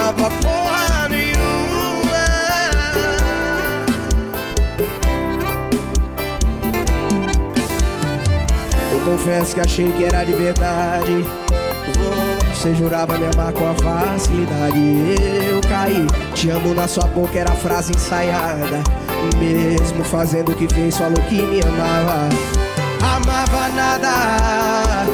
[0.05, 1.35] Amava porra nenhuma.
[8.91, 11.25] Eu confesso que achei que era de verdade.
[12.53, 14.79] Você jurava me amar com a facilidade.
[15.49, 18.83] Eu caí, te amo na sua boca, era frase ensaiada.
[19.39, 22.29] Mesmo fazendo o que fez, falou que me amava.
[23.01, 25.05] Amava nada,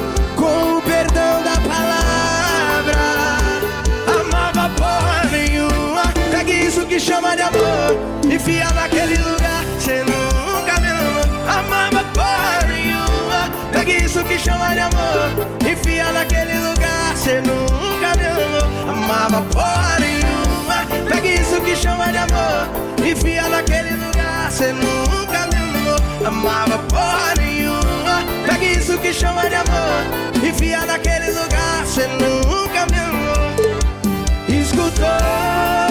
[6.92, 7.96] que chama de amor,
[8.30, 11.24] enfia naquele lugar, cê nunca me amou.
[11.48, 13.50] Amava porra nenhuma.
[13.72, 18.94] Pegue isso que chama de amor, enfia naquele lugar, cê nunca me amou.
[18.94, 21.10] Amava porra nenhuma.
[21.10, 22.68] Pegue isso que chama de amor,
[23.10, 26.28] enfia naquele lugar, cê nunca me amou.
[26.28, 28.26] Amava porra nenhuma.
[28.46, 34.62] Pegue isso que chama de amor, enfia naquele lugar, cê nunca me amou.
[34.62, 35.91] Escutou?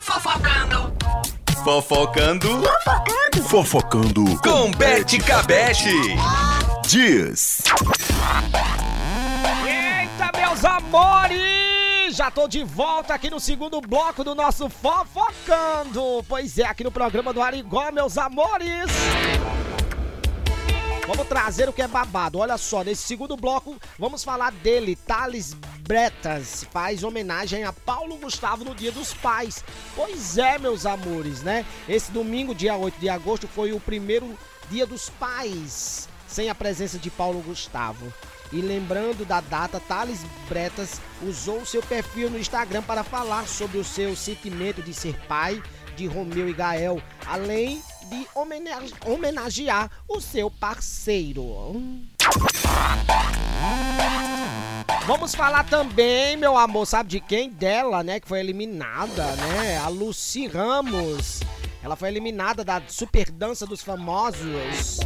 [0.00, 0.92] Fofocando.
[1.62, 2.62] Fofocando.
[3.46, 5.94] Fofocando Com Bete Cabete.
[6.88, 7.62] Dias.
[9.64, 11.59] Eita, meus amores!
[12.12, 16.24] Já tô de volta aqui no segundo bloco do nosso Fofocando.
[16.28, 18.90] Pois é, aqui no programa do Arigó, meus amores.
[21.06, 22.38] Vamos trazer o que é babado.
[22.38, 26.66] Olha só, nesse segundo bloco, vamos falar dele, Thales Bretas.
[26.72, 29.64] Faz homenagem a Paulo Gustavo no Dia dos Pais.
[29.94, 31.64] Pois é, meus amores, né?
[31.88, 34.36] Esse domingo, dia 8 de agosto, foi o primeiro
[34.68, 38.12] Dia dos Pais, sem a presença de Paulo Gustavo.
[38.52, 43.84] E lembrando da data, Thales Bretas usou seu perfil no Instagram para falar sobre o
[43.84, 45.62] seu sentimento de ser pai
[45.96, 51.80] de Romeu e Gael, além de homenage- homenagear o seu parceiro.
[55.06, 57.50] Vamos falar também, meu amor, sabe de quem?
[57.50, 58.18] Dela, né?
[58.18, 59.78] Que foi eliminada, né?
[59.78, 61.40] A Lucy Ramos.
[61.82, 64.98] Ela foi eliminada da Super Dança dos Famosos.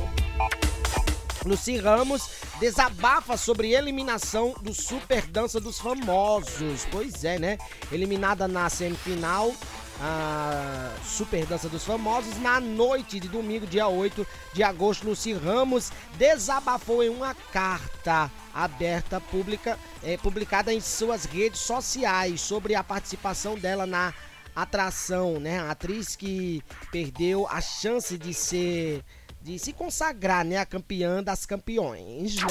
[1.45, 2.29] Lucy Ramos
[2.59, 6.87] desabafa sobre eliminação do Super Dança dos Famosos.
[6.91, 7.59] Pois é, né?
[7.93, 9.55] Eliminada na semifinal,
[10.01, 15.93] a Super Dança dos Famosos, na noite de domingo, dia 8 de agosto, Lucy Ramos
[16.17, 23.57] desabafou em uma carta aberta pública, eh, publicada em suas redes sociais sobre a participação
[23.57, 24.13] dela na
[24.55, 25.59] atração, né?
[25.59, 29.05] A atriz que perdeu a chance de ser
[29.45, 32.49] de se consagrar, né, a campeã das campeões, né?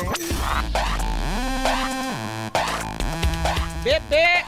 [3.84, 4.46] Bebê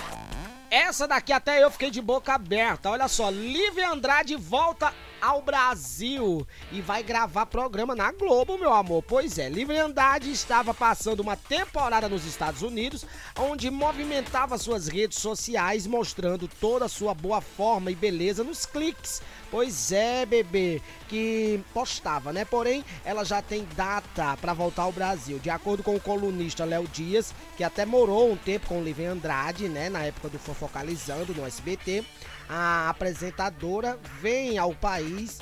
[0.70, 2.92] essa daqui até eu fiquei de boca aberta.
[2.92, 9.04] Olha só, Lívia Andrade volta ao Brasil e vai gravar programa na Globo, meu amor.
[9.04, 13.06] Pois é, Lívia Andrade estava passando uma temporada nos Estados Unidos,
[13.38, 19.22] onde movimentava suas redes sociais, mostrando toda a sua boa forma e beleza nos cliques.
[19.52, 22.44] Pois é, bebê, que postava, né?
[22.44, 25.40] Porém, ela já tem data para voltar ao Brasil.
[25.40, 29.70] De acordo com o colunista Léo Dias, que até morou um tempo com Lívia Andrade,
[29.70, 29.90] né?
[29.90, 32.04] Na época do Fofocalizando no SBT,
[32.50, 35.40] a apresentadora vem ao país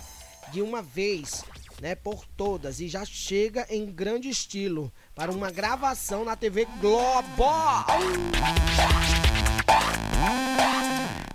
[0.51, 1.43] de uma vez,
[1.82, 1.95] né?
[1.95, 7.49] Por todas e já chega em grande estilo para uma gravação na TV Globo.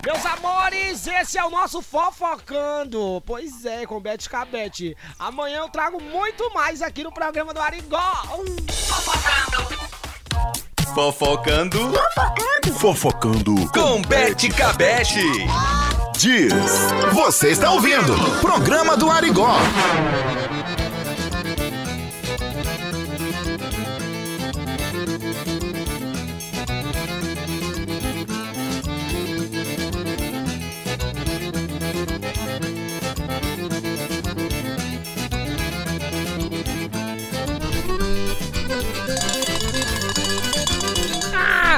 [0.05, 3.21] Meus amores, esse é o nosso Fofocando.
[3.25, 4.95] Pois é, com Bete Cabete.
[5.19, 8.23] Amanhã eu trago muito mais aqui no programa do Arigó.
[8.71, 9.88] Fofocando.
[10.93, 11.93] Fofocando.
[13.73, 15.21] Com Bete Cabete.
[16.17, 16.53] Diz.
[17.13, 18.13] Você está ouvindo?
[18.41, 19.55] Programa do Arigó.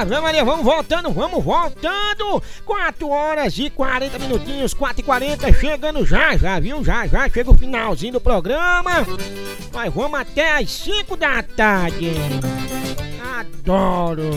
[0.02, 2.42] Ave Maria, vamos voltando, vamos voltando.
[2.64, 6.82] 4 horas e 40 minutinhos, 4 e 40, chegando já, já, viu?
[6.82, 9.06] Já, já, chega o finalzinho do programa.
[9.72, 12.10] Nós vamos até as 5 da tarde.
[13.38, 14.30] Adoro.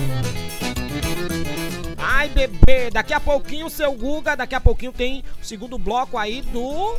[1.97, 6.15] Ai, bebê, daqui a pouquinho o seu Guga, daqui a pouquinho tem o segundo bloco
[6.15, 6.95] aí do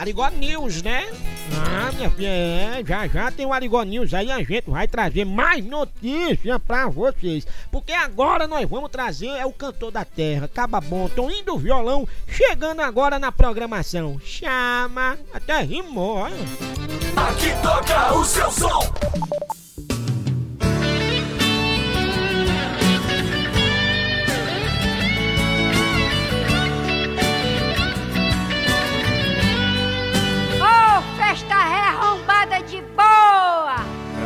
[0.00, 1.12] Arigó News, né?
[1.52, 5.26] Ah, minha filha, é, já já tem o Arigó News aí, a gente vai trazer
[5.26, 7.46] mais notícias pra vocês.
[7.70, 12.08] Porque agora nós vamos trazer é o cantor da terra, Caba Bom, Toninho do Violão,
[12.26, 14.18] chegando agora na programação.
[14.24, 16.34] Chama, até rimou, olha.
[17.14, 19.59] Aqui toca o seu som.
[31.30, 33.76] Festa arrombada de boa!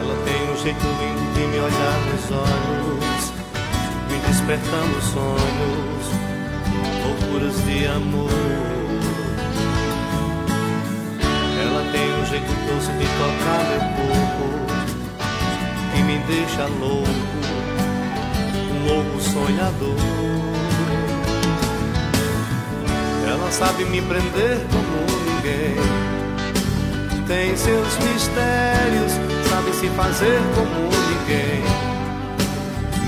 [0.01, 3.33] Ela tem um jeito lindo de me olhar nos olhos,
[4.09, 6.07] me despertando sonhos,
[7.05, 8.31] loucuras de amor.
[11.61, 14.47] Ela tem um jeito doce de tocar meu corpo,
[15.93, 17.11] que me deixa louco,
[18.73, 19.95] um louco sonhador.
[23.29, 26.14] Ela sabe me prender como ninguém
[27.27, 29.13] tem seus mistérios,
[29.49, 31.63] sabe se fazer como ninguém.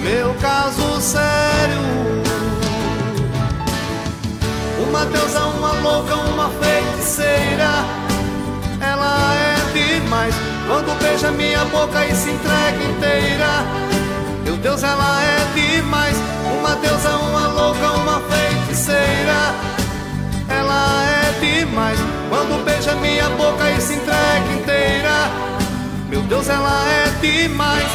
[0.03, 1.81] Meu caso sério,
[4.89, 7.85] uma deusa, uma louca, uma feiticeira.
[8.81, 10.35] Ela é demais
[10.67, 13.65] quando beija minha boca e se entrega inteira.
[14.45, 16.17] Meu Deus, ela é demais,
[16.59, 19.55] uma deusa, uma louca, uma feiticeira.
[20.49, 21.26] Ela é
[21.67, 21.99] demais
[22.29, 25.31] quando beija minha boca e se entrega inteira.
[26.09, 27.87] Meu Deus, ela é demais.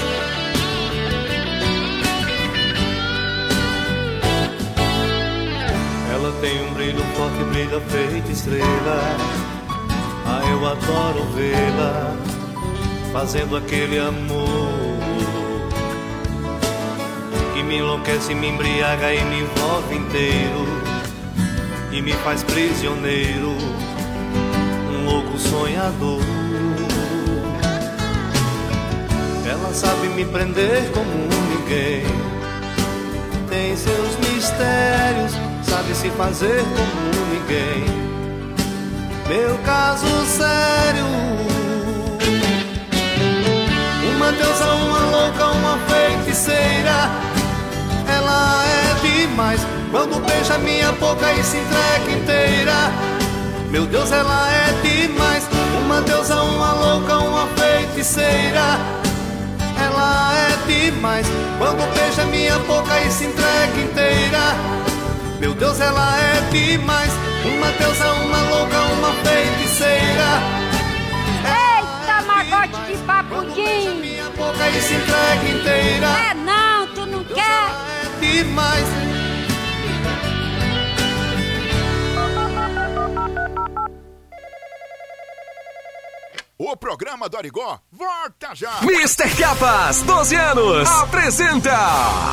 [6.14, 9.18] Ela tem um brilho forte, brilha feita estrela.
[10.26, 12.16] Ah, eu adoro vê-la
[13.12, 15.02] fazendo aquele amor
[17.54, 20.91] que me enlouquece, me embriaga e me envolve inteiro
[21.92, 23.56] e me faz prisioneiro,
[24.90, 26.22] um louco sonhador.
[29.46, 31.12] Ela sabe me prender como
[31.50, 32.04] ninguém,
[33.50, 35.34] tem seus mistérios,
[35.64, 37.84] sabe se fazer como ninguém.
[39.28, 41.06] Meu caso sério,
[44.16, 47.10] uma deusa, uma louca, uma feiticeira.
[48.08, 52.92] Ela é demais quando beija minha boca e se entrega inteira.
[53.70, 55.48] Meu Deus, ela é demais.
[55.84, 58.80] Uma deusa, uma louca, uma feiticeira.
[59.78, 61.28] Ela é demais.
[61.58, 64.56] Quando beija minha boca e se entrega inteira.
[65.40, 67.12] Meu Deus, ela é demais.
[67.46, 70.30] Uma deusa, uma louca, uma feiticeira.
[71.44, 74.00] Eita, magote de papudim!
[74.00, 76.08] Minha boca e se entrega inteira.
[76.30, 77.42] É não, tu não quer?
[77.42, 79.11] É demais.
[86.64, 88.82] O programa do Arigó volta já.
[88.84, 89.36] Mr.
[89.36, 91.76] Capas, 12 anos, apresenta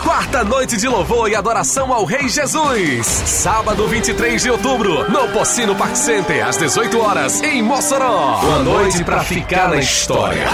[0.05, 3.07] Quarta Noite de Louvor e Adoração ao Rei Jesus.
[3.07, 8.41] Sábado 23 de outubro, no Pocino Park Center, às 18 horas, em Mossoró.
[8.43, 10.47] Uma noite pra ficar na história.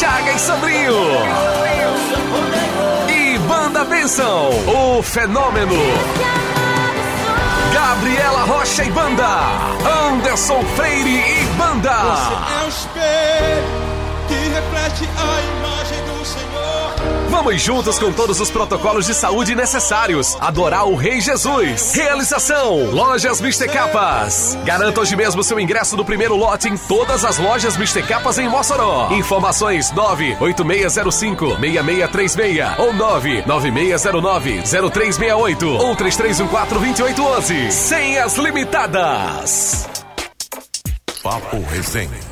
[0.00, 0.94] Chaga e Sandrinho.
[3.06, 4.48] E Banda Benção,
[4.96, 5.76] o fenômeno.
[7.72, 9.26] Gabriela Rocha e Banda.
[10.10, 11.90] Anderson Freire e Banda.
[11.90, 13.64] É o espelho
[14.28, 15.57] que reflete a imagem.
[17.38, 20.36] Vamos juntos com todos os protocolos de saúde necessários.
[20.40, 21.94] Adorar o Rei Jesus.
[21.94, 24.58] Realização: Lojas Mister Capas.
[24.64, 28.48] Garanta hoje mesmo seu ingresso do primeiro lote em todas as lojas Mister Capas em
[28.48, 29.12] Mossoró.
[29.12, 37.70] Informações 98605-6636 ou 99609-0368 ou 3314-2811.
[37.70, 39.88] Senhas limitadas.
[41.22, 42.27] Papo Resenha.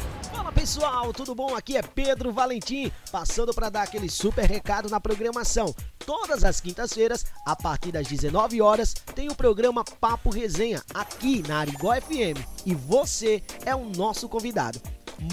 [0.67, 1.55] Pessoal, tudo bom?
[1.55, 5.73] Aqui é Pedro Valentim, passando para dar aquele super recado na programação.
[6.05, 11.61] Todas as quintas-feiras, a partir das 19 horas, tem o programa Papo Resenha aqui na
[11.61, 14.81] Arigó FM e você é o nosso convidado.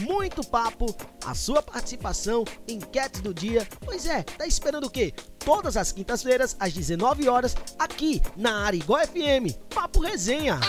[0.01, 3.67] Muito papo, a sua participação, enquetes do dia.
[3.83, 5.15] Pois é, tá esperando o quê?
[5.39, 9.51] Todas as quintas-feiras, às 19 horas, aqui na Arigó FM.
[9.73, 10.59] Papo Resenha.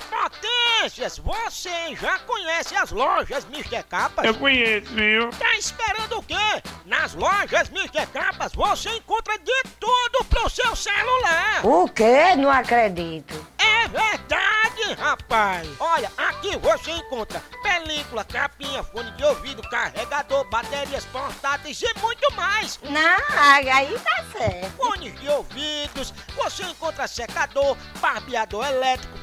[0.00, 1.18] Potências!
[1.18, 3.82] Você já conhece as lojas Mr.
[3.84, 4.24] Capas?
[4.24, 5.30] Eu conheço, viu?
[5.30, 6.62] Tá esperando o quê?
[6.84, 8.06] Nas lojas Mr.
[8.12, 11.64] Capas você encontra de tudo pro seu celular!
[11.64, 12.34] O quê?
[12.36, 13.46] Não acredito.
[13.58, 15.68] É verdade, rapaz!
[15.78, 22.78] Olha, aqui você encontra película, capinha, fone de ouvido, carregador, baterias portáteis e muito mais!
[22.82, 24.76] Não, aí tá certo.
[24.76, 29.18] Fones de ouvidos, você encontra secador, barbeador elétrico,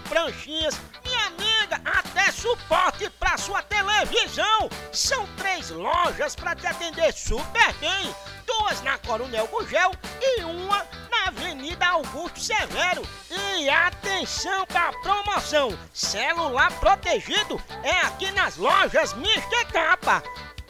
[1.04, 4.70] minha amiga, até suporte pra sua televisão!
[4.92, 8.16] São três lojas pra te atender super bem!
[8.46, 9.92] Duas na Coronel Gugel
[10.22, 13.02] e uma na Avenida Augusto Severo.
[13.30, 15.78] E atenção pra promoção!
[15.94, 19.66] Celular protegido é aqui nas lojas Mr.
[19.72, 20.22] Capa.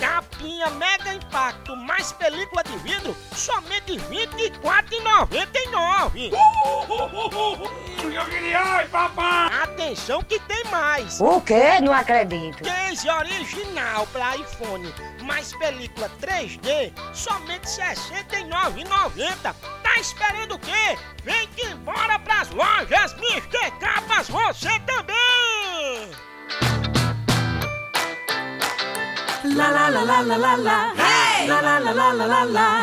[0.01, 4.27] Capinha Mega Impacto mais película de vidro, somente R$
[4.63, 6.31] 24,99.
[8.11, 9.53] Eu queria, ai, papai!
[9.61, 11.21] Atenção que tem mais!
[11.21, 11.79] O quê?
[11.79, 12.63] Não acredito.
[12.63, 14.91] Case original para iPhone,
[15.21, 17.93] mais película 3D, somente R$
[18.25, 19.53] 69,90.
[19.83, 20.97] Tá esperando o quê?
[21.23, 23.69] Vem que embora pras lojas Mr.
[23.79, 26.09] Capas você também!
[29.43, 30.93] La la la la la la la.
[31.47, 32.81] La la la la la la la.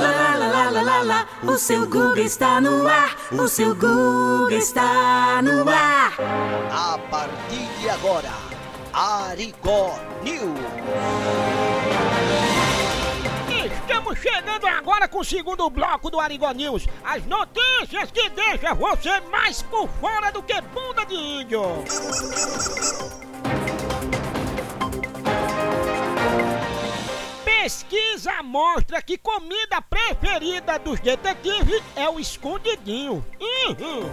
[0.00, 1.26] La la la la la la la.
[1.46, 3.14] O seu Google está no ar.
[3.38, 6.14] O seu Google está no ar.
[6.72, 8.30] A partir de agora,
[8.94, 10.58] Arigó News.
[13.66, 16.86] Estamos chegando agora com o segundo bloco do Arigó News.
[17.04, 21.84] As notícias que deixam você mais por fora do que bunda de índio.
[27.68, 33.22] Pesquisa mostra que comida preferida dos detetives é o escondidinho.
[33.38, 34.08] Uhum.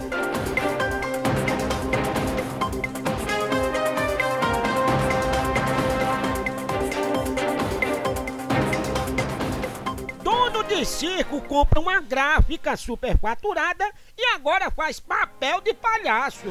[10.22, 16.44] Dono de circo compra uma gráfica superfaturada e agora faz papel de palhaço.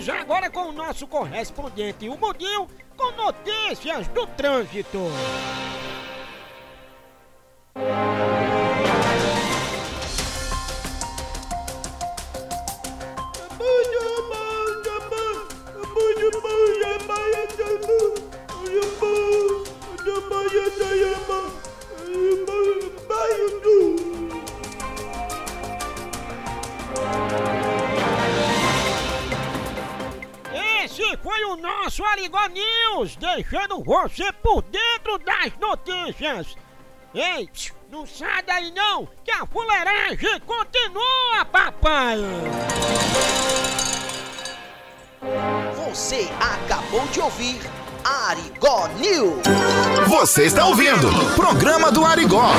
[0.00, 4.98] Vamos agora com o nosso correspondente, o Mudinho, com notícias do trânsito.
[31.10, 36.56] Esse foi o nosso Arigó News, deixando você por dentro das notícias.
[37.12, 37.50] Ei,
[37.90, 42.18] não sai daí não, que a fuleiragem continua, papai!
[45.88, 47.60] Você acabou de ouvir
[48.04, 49.42] Arigó News.
[50.06, 52.52] Você está ouvindo Programa do Arigó.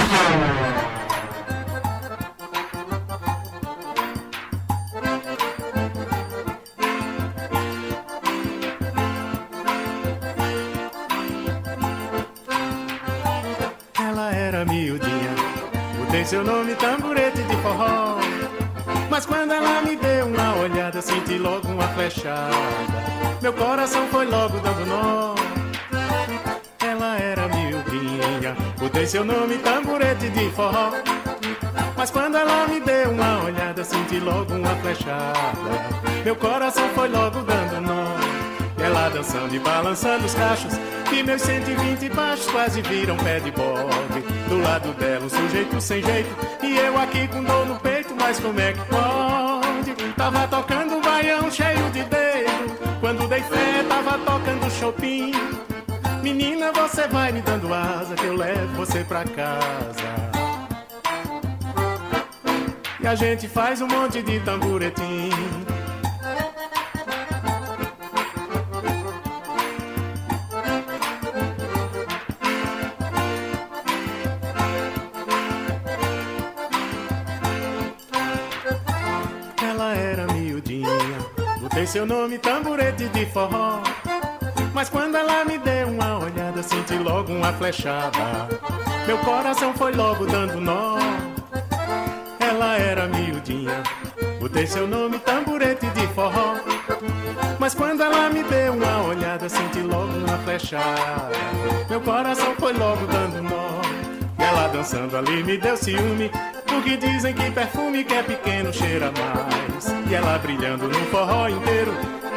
[16.21, 18.19] Botei seu nome tamborete de forró.
[19.09, 22.55] Mas quando ela me deu uma olhada, senti logo uma flechada.
[23.41, 25.33] Meu coração foi logo dando nó.
[26.79, 30.91] Ela era miudinha, botei seu nome tamborete de forró.
[31.97, 35.33] Mas quando ela me deu uma olhada, senti logo uma flechada.
[36.23, 38.05] Meu coração foi logo dando nó.
[38.77, 40.73] Ela dançando e balançando os cachos.
[41.11, 44.30] E meus 120 baixos quase viram pé de bode.
[44.51, 46.29] Do lado dela, um sujeito sem jeito.
[46.61, 50.13] E eu aqui com dor no peito, mas como é que pode?
[50.17, 52.99] Tava tocando um baião cheio de dedo.
[52.99, 55.31] Quando dei fé, tava tocando Chopin.
[56.21, 60.03] Menina, você vai me dando asa que eu levo você pra casa.
[62.99, 65.29] E a gente faz um monte de tamburetim.
[81.91, 83.81] Seu nome tamborete de forró.
[84.73, 88.47] Mas quando ela me deu uma olhada, senti logo uma flechada.
[89.05, 90.97] Meu coração foi logo dando nó.
[92.39, 93.83] Ela era miudinha,
[94.39, 96.55] botei seu nome tamborete de forró.
[97.59, 101.29] Mas quando ela me deu uma olhada, senti logo uma flechada.
[101.89, 103.81] Meu coração foi logo dando nó.
[104.37, 106.31] Ela dançando ali me deu ciúme.
[106.81, 109.85] Porque dizem que perfume que é pequeno cheira mais.
[110.09, 111.93] E ela brilhando no forró inteiro.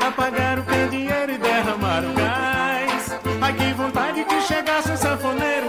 [0.06, 3.18] Apagaram o candeeiro e derramaram gás.
[3.40, 5.68] Ai que vontade que chegasse um sanfoneiro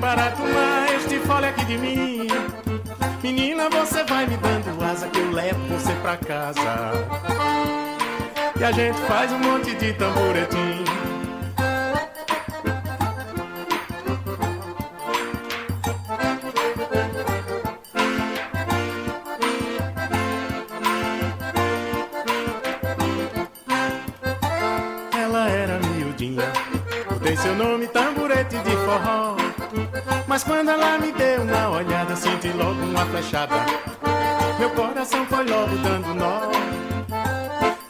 [0.00, 2.26] para tomar este fole aqui de mim.
[3.22, 6.92] Menina, você vai me dando asa que eu levo você pra casa.
[8.58, 10.84] E a gente faz um monte de tamboretim.
[30.36, 33.54] Mas quando ela me deu uma olhada, senti logo uma flechada.
[34.58, 36.50] Meu coração foi logo dando nó.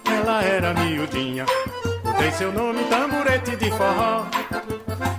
[0.04, 1.44] Ela era miudinha,
[2.04, 4.26] botei seu nome tamborete de forró.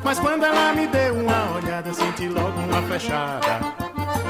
[0.05, 3.59] Mas quando ela me deu uma olhada, senti logo uma flechada.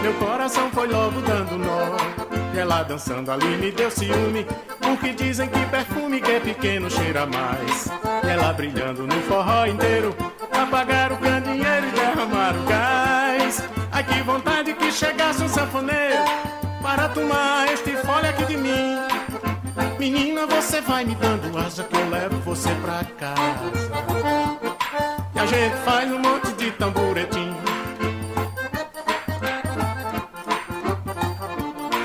[0.02, 1.98] Meu coração foi logo dando nó.
[2.60, 4.44] Ela dançando ali me deu ciúme.
[4.82, 7.90] Porque dizem que perfume que é pequeno cheira mais.
[8.28, 10.16] Ela brilhando no forró inteiro.
[10.52, 11.20] Apagaram o
[14.98, 16.24] chegasse um sanfoneiro
[16.82, 18.98] para tomar este fole aqui de mim.
[20.00, 23.72] Menina, você vai me dando asa que eu levo você pra casa.
[25.36, 27.56] E a gente faz um monte de tamboretim.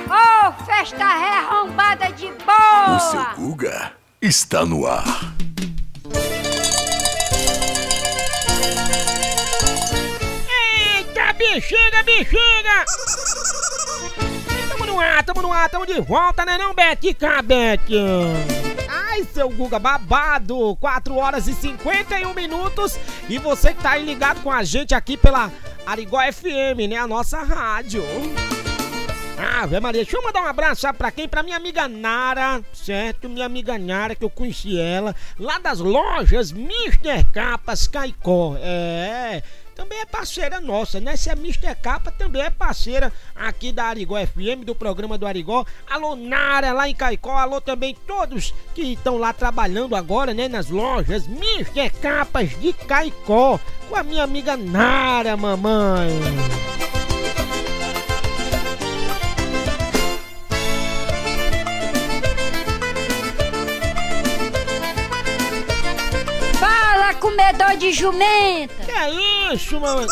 [0.07, 2.97] Ô, festa arrombada de boa!
[2.97, 5.32] O seu Guga está no ar.
[11.53, 12.85] Bexiga, bexiga!
[14.69, 17.95] Tamo no ar, tamo no ar, tamo de volta, né não, Bete Cabete?
[18.89, 20.75] Ai, seu Guga babado!
[20.77, 22.99] 4 horas e 51 minutos
[23.29, 25.53] e você que tá aí ligado com a gente aqui pela
[25.85, 26.97] Arigó FM, né?
[26.97, 28.03] A nossa rádio.
[29.61, 31.29] Ave Maria, deixa eu mandar um abraço sabe pra quem?
[31.29, 33.29] Pra minha amiga Nara, certo?
[33.29, 37.25] Minha amiga Nara, que eu conheci ela lá das lojas Mr.
[37.33, 38.57] Capas Caicó.
[38.59, 39.43] É,
[39.83, 41.17] também é parceira nossa, né?
[41.17, 41.75] Se a Mr.
[41.75, 45.67] Capa também é parceira aqui da Arigó FM, do programa do Arigó.
[45.91, 47.37] Alô, Nara, lá em Caicó.
[47.37, 50.47] Alô também todos que estão lá trabalhando agora, né?
[50.47, 51.91] Nas lojas Mr.
[52.01, 53.59] Capas de Caicó.
[53.89, 56.11] Com a minha amiga Nara, mamãe.
[66.61, 68.85] Fala, comedor de jumenta!
[68.85, 69.11] Que é
[69.81, 70.07] mano?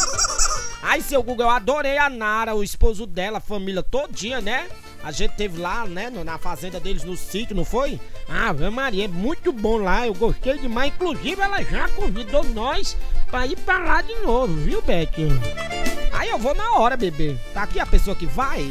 [0.83, 4.69] Ai, seu Google, eu adorei a Nara, o esposo dela, a família todinha, né?
[5.03, 7.99] A gente teve lá, né, na fazenda deles no sítio, não foi?
[8.29, 10.93] Ave Maria, é muito bom lá, eu gostei demais.
[10.95, 12.97] Inclusive, ela já convidou nós
[13.31, 15.09] pra ir pra lá de novo, viu, Beth?
[16.13, 17.37] Aí eu vou na hora, bebê.
[17.55, 18.69] Tá aqui a pessoa que vai?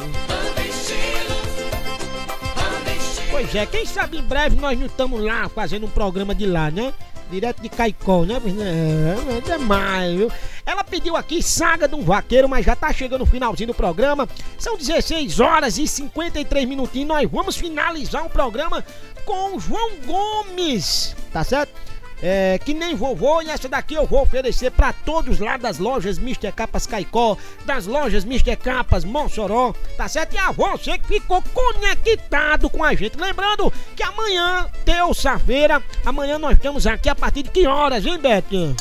[3.32, 6.70] Pois é, quem sabe em breve nós não estamos lá fazendo um programa de lá,
[6.70, 6.94] né?
[7.30, 8.42] Direto de Caicó, né?
[8.60, 10.32] É, é demais, viu?
[10.66, 14.28] Ela pediu aqui Saga de um Vaqueiro, mas já tá chegando o finalzinho do programa.
[14.58, 17.08] São 16 horas e 53 minutinhos.
[17.08, 18.84] Nós vamos finalizar o programa
[19.26, 21.89] com João Gomes, tá certo?
[22.22, 26.18] É, que nem vovô, e essa daqui eu vou oferecer pra todos lá das lojas
[26.18, 26.52] Mr.
[26.52, 28.56] Capas Caicó, das lojas Mr.
[28.56, 30.34] Capas Mossoró, tá certo?
[30.34, 33.18] E a você que ficou conectado com a gente.
[33.18, 38.76] Lembrando que amanhã, terça-feira, amanhã nós estamos aqui a partir de que horas, hein, Beto?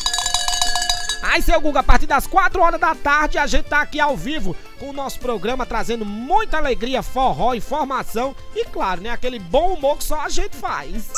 [1.22, 4.16] Aí, seu Guga, a partir das 4 horas da tarde, a gente tá aqui ao
[4.16, 9.74] vivo com o nosso programa, trazendo muita alegria, forró, informação e, claro, né, aquele bom
[9.74, 11.10] humor que só a gente faz.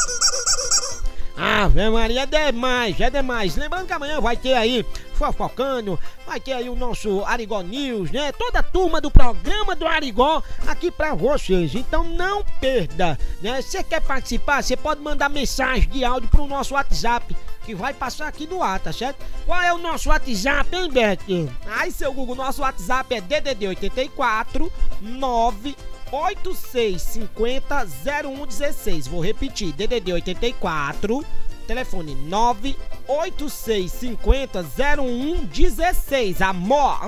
[1.41, 3.57] Ave Maria, é demais, é demais.
[3.57, 4.85] Lembrando que amanhã vai ter aí
[5.15, 8.31] fofocando, vai ter aí o nosso Arigó News, né?
[8.33, 11.75] Toda a turma do programa do Arigó aqui pra vocês.
[11.75, 13.63] Então não perda, né?
[13.63, 14.63] Você quer participar?
[14.63, 17.35] Você pode mandar mensagem de áudio pro nosso WhatsApp
[17.65, 19.25] que vai passar aqui no ar, tá certo?
[19.47, 21.51] Qual é o nosso WhatsApp, hein, Beto?
[21.67, 24.71] Ai, seu Google, nosso WhatsApp é DDD 84
[25.01, 25.75] 9
[26.13, 29.07] 8650 0116.
[29.07, 31.25] Vou repetir, DDD 84,
[31.67, 36.43] telefone 98650 0116.
[36.43, 36.99] Amor!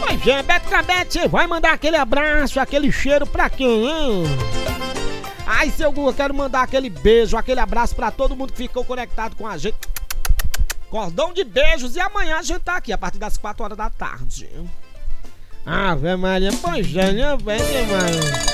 [0.00, 4.24] Pois é, Beto Cabete, vai mandar aquele abraço, aquele cheiro pra quem, hein?
[5.46, 9.36] Ai, seu eu quero mandar aquele beijo, aquele abraço pra todo mundo que ficou conectado
[9.36, 9.76] com a gente.
[10.90, 13.90] Cordão de beijos e amanhã a gente tá aqui a partir das 4 horas da
[13.90, 14.48] tarde.
[15.64, 18.48] Ave Maria, pois é, né, velho, mano?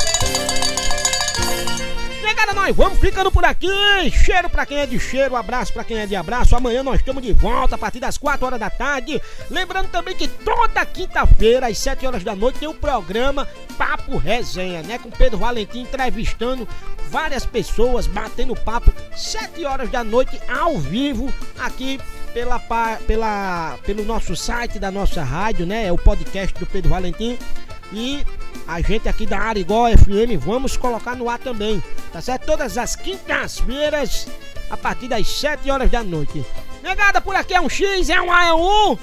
[2.25, 3.69] Negada, nós vamos ficando por aqui.
[4.11, 6.57] Cheiro pra quem é de cheiro, abraço pra quem é de abraço.
[6.57, 9.23] Amanhã nós estamos de volta a partir das 4 horas da tarde.
[9.49, 13.47] Lembrando também que toda quinta-feira, às 7 horas da noite, tem o programa
[13.79, 14.99] Papo Resenha, né?
[14.99, 16.67] Com Pedro Valentim entrevistando
[17.11, 18.93] várias pessoas, batendo papo.
[19.15, 22.01] 7 horas da noite, ao vivo, aqui
[22.35, 22.59] pela,
[23.07, 25.87] pela, pelo nosso site da nossa rádio, né?
[25.87, 27.39] É o podcast do Pedro Valentim.
[27.93, 28.27] E
[28.67, 31.83] a gente aqui da Arigó FM vamos colocar no ar também,
[32.13, 32.45] tá certo?
[32.45, 34.27] Todas as quintas-feiras,
[34.69, 36.45] a partir das 7 horas da noite.
[36.83, 38.99] Negada por aqui é um X, é um A, é um U.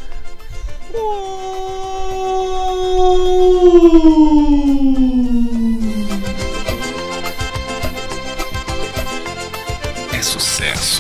[10.14, 10.91] É sucesso.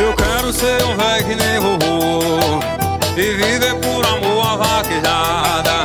[0.00, 2.60] Eu quero ser um velho que nem vovô
[3.16, 5.82] E viver por amor a vaquejada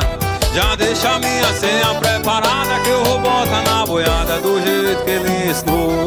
[0.54, 5.50] Já deixa minha senha preparada Que eu vou botar na boiada Do jeito que ele
[5.50, 6.06] ensinou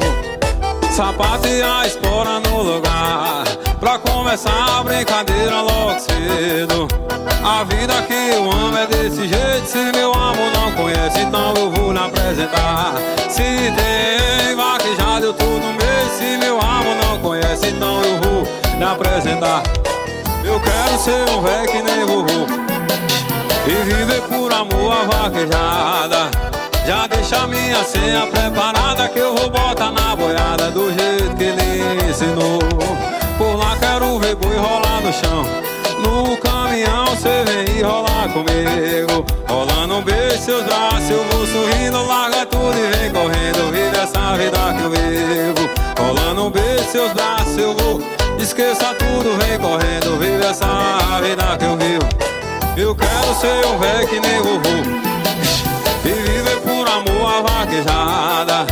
[0.89, 3.43] Sapato e a espora no lugar
[3.77, 6.87] Pra começar a brincadeira logo cedo.
[7.43, 11.69] A vida que eu amo é desse jeito Se meu amor não conhece, então eu
[11.71, 12.95] vou lhe apresentar.
[13.29, 15.86] Se tem vaquejada eu tô no meio
[17.37, 18.43] conhece, então eu vou
[18.77, 19.63] lhe apresentar
[20.43, 22.47] Eu quero ser um velho que nem vovô
[23.67, 26.47] E viver por amor a vaquejada
[26.85, 32.09] já deixa minha senha preparada que eu vou botar na boiada do jeito que ele
[32.09, 32.59] ensinou.
[33.37, 35.43] Por lá quero ver boi rolar no chão.
[35.99, 39.25] No caminhão cê vem e rolar comigo.
[39.49, 43.69] Rolando um beijo seus braços, eu vou sorrindo, larga tudo e vem correndo.
[43.69, 45.06] Vive essa vida que eu vivo.
[46.97, 48.01] Seus braços, eu vou.
[48.39, 50.17] Esqueça tudo, vem correndo.
[50.17, 50.65] Vive essa
[51.21, 52.09] vida que eu vivo.
[52.75, 55.07] Eu quero ser um velho que nem vovô.
[56.03, 58.65] E viver por amor a vaquejada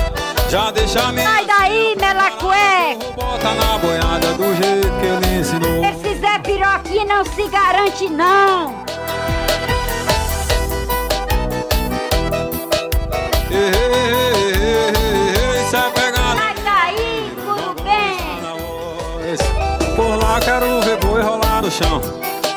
[0.50, 2.98] Já deixa a minha Sai daí, melacué!
[3.16, 8.74] bota na boiada do jeito que ele ensinou Esse Zé Piroquinha não se garante, não!
[13.52, 14.25] Ei, ei, ei,
[21.76, 22.02] chão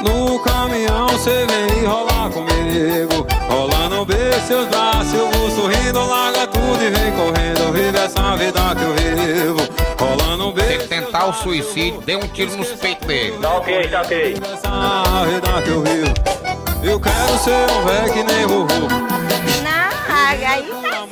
[0.01, 6.83] No caminhão cê vem rolar comigo Rolando beijo seus braços Eu vou sorrindo, larga tudo
[6.83, 12.01] e vem correndo Vive essa vida que eu vivo Rolando beijo Se tentar o suicídio,
[12.03, 13.39] dê um tiro nos peitos dele.
[13.41, 14.37] Tá ok, tá ok.
[14.53, 16.15] Essa vida que eu vivo.
[16.83, 18.89] Eu quero ser um velho que nem vovô.
[19.65, 21.03] Não, aí tá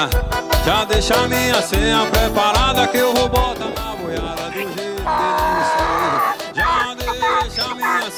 [0.00, 0.64] certo.
[0.64, 3.65] Já deixa a minha senha preparada que eu vou botar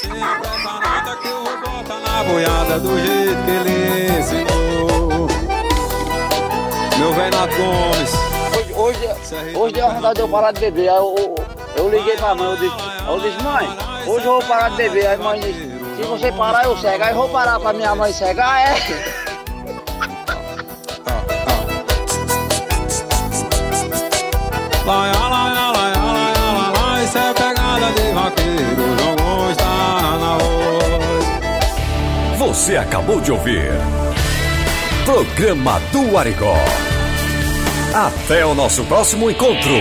[0.05, 5.29] a minha senha preparada que eu vou botar na boiada do jeito que ele ensinou.
[6.99, 8.13] Meu velho Nato Gomes.
[8.77, 10.89] Hoje, hoje deu vontade de eu parar de beber.
[10.89, 11.35] Aí eu, eu,
[11.77, 12.77] eu liguei pra mãe, eu disse,
[13.09, 13.69] eu disse, mãe,
[14.07, 15.07] hoje eu vou parar de beber.
[15.07, 17.03] Aí a mãe disse, se você parar, eu cego.
[17.03, 18.75] Aí eu vou parar pra minha mãe cegar, é.
[24.87, 28.88] Laia, laia, laia, laia, laia, laia, isso é pegada de vaqueiro,
[32.39, 33.69] Você acabou de ouvir.
[35.05, 36.55] Programa do Arigó.
[37.93, 39.75] Até o nosso próximo encontro.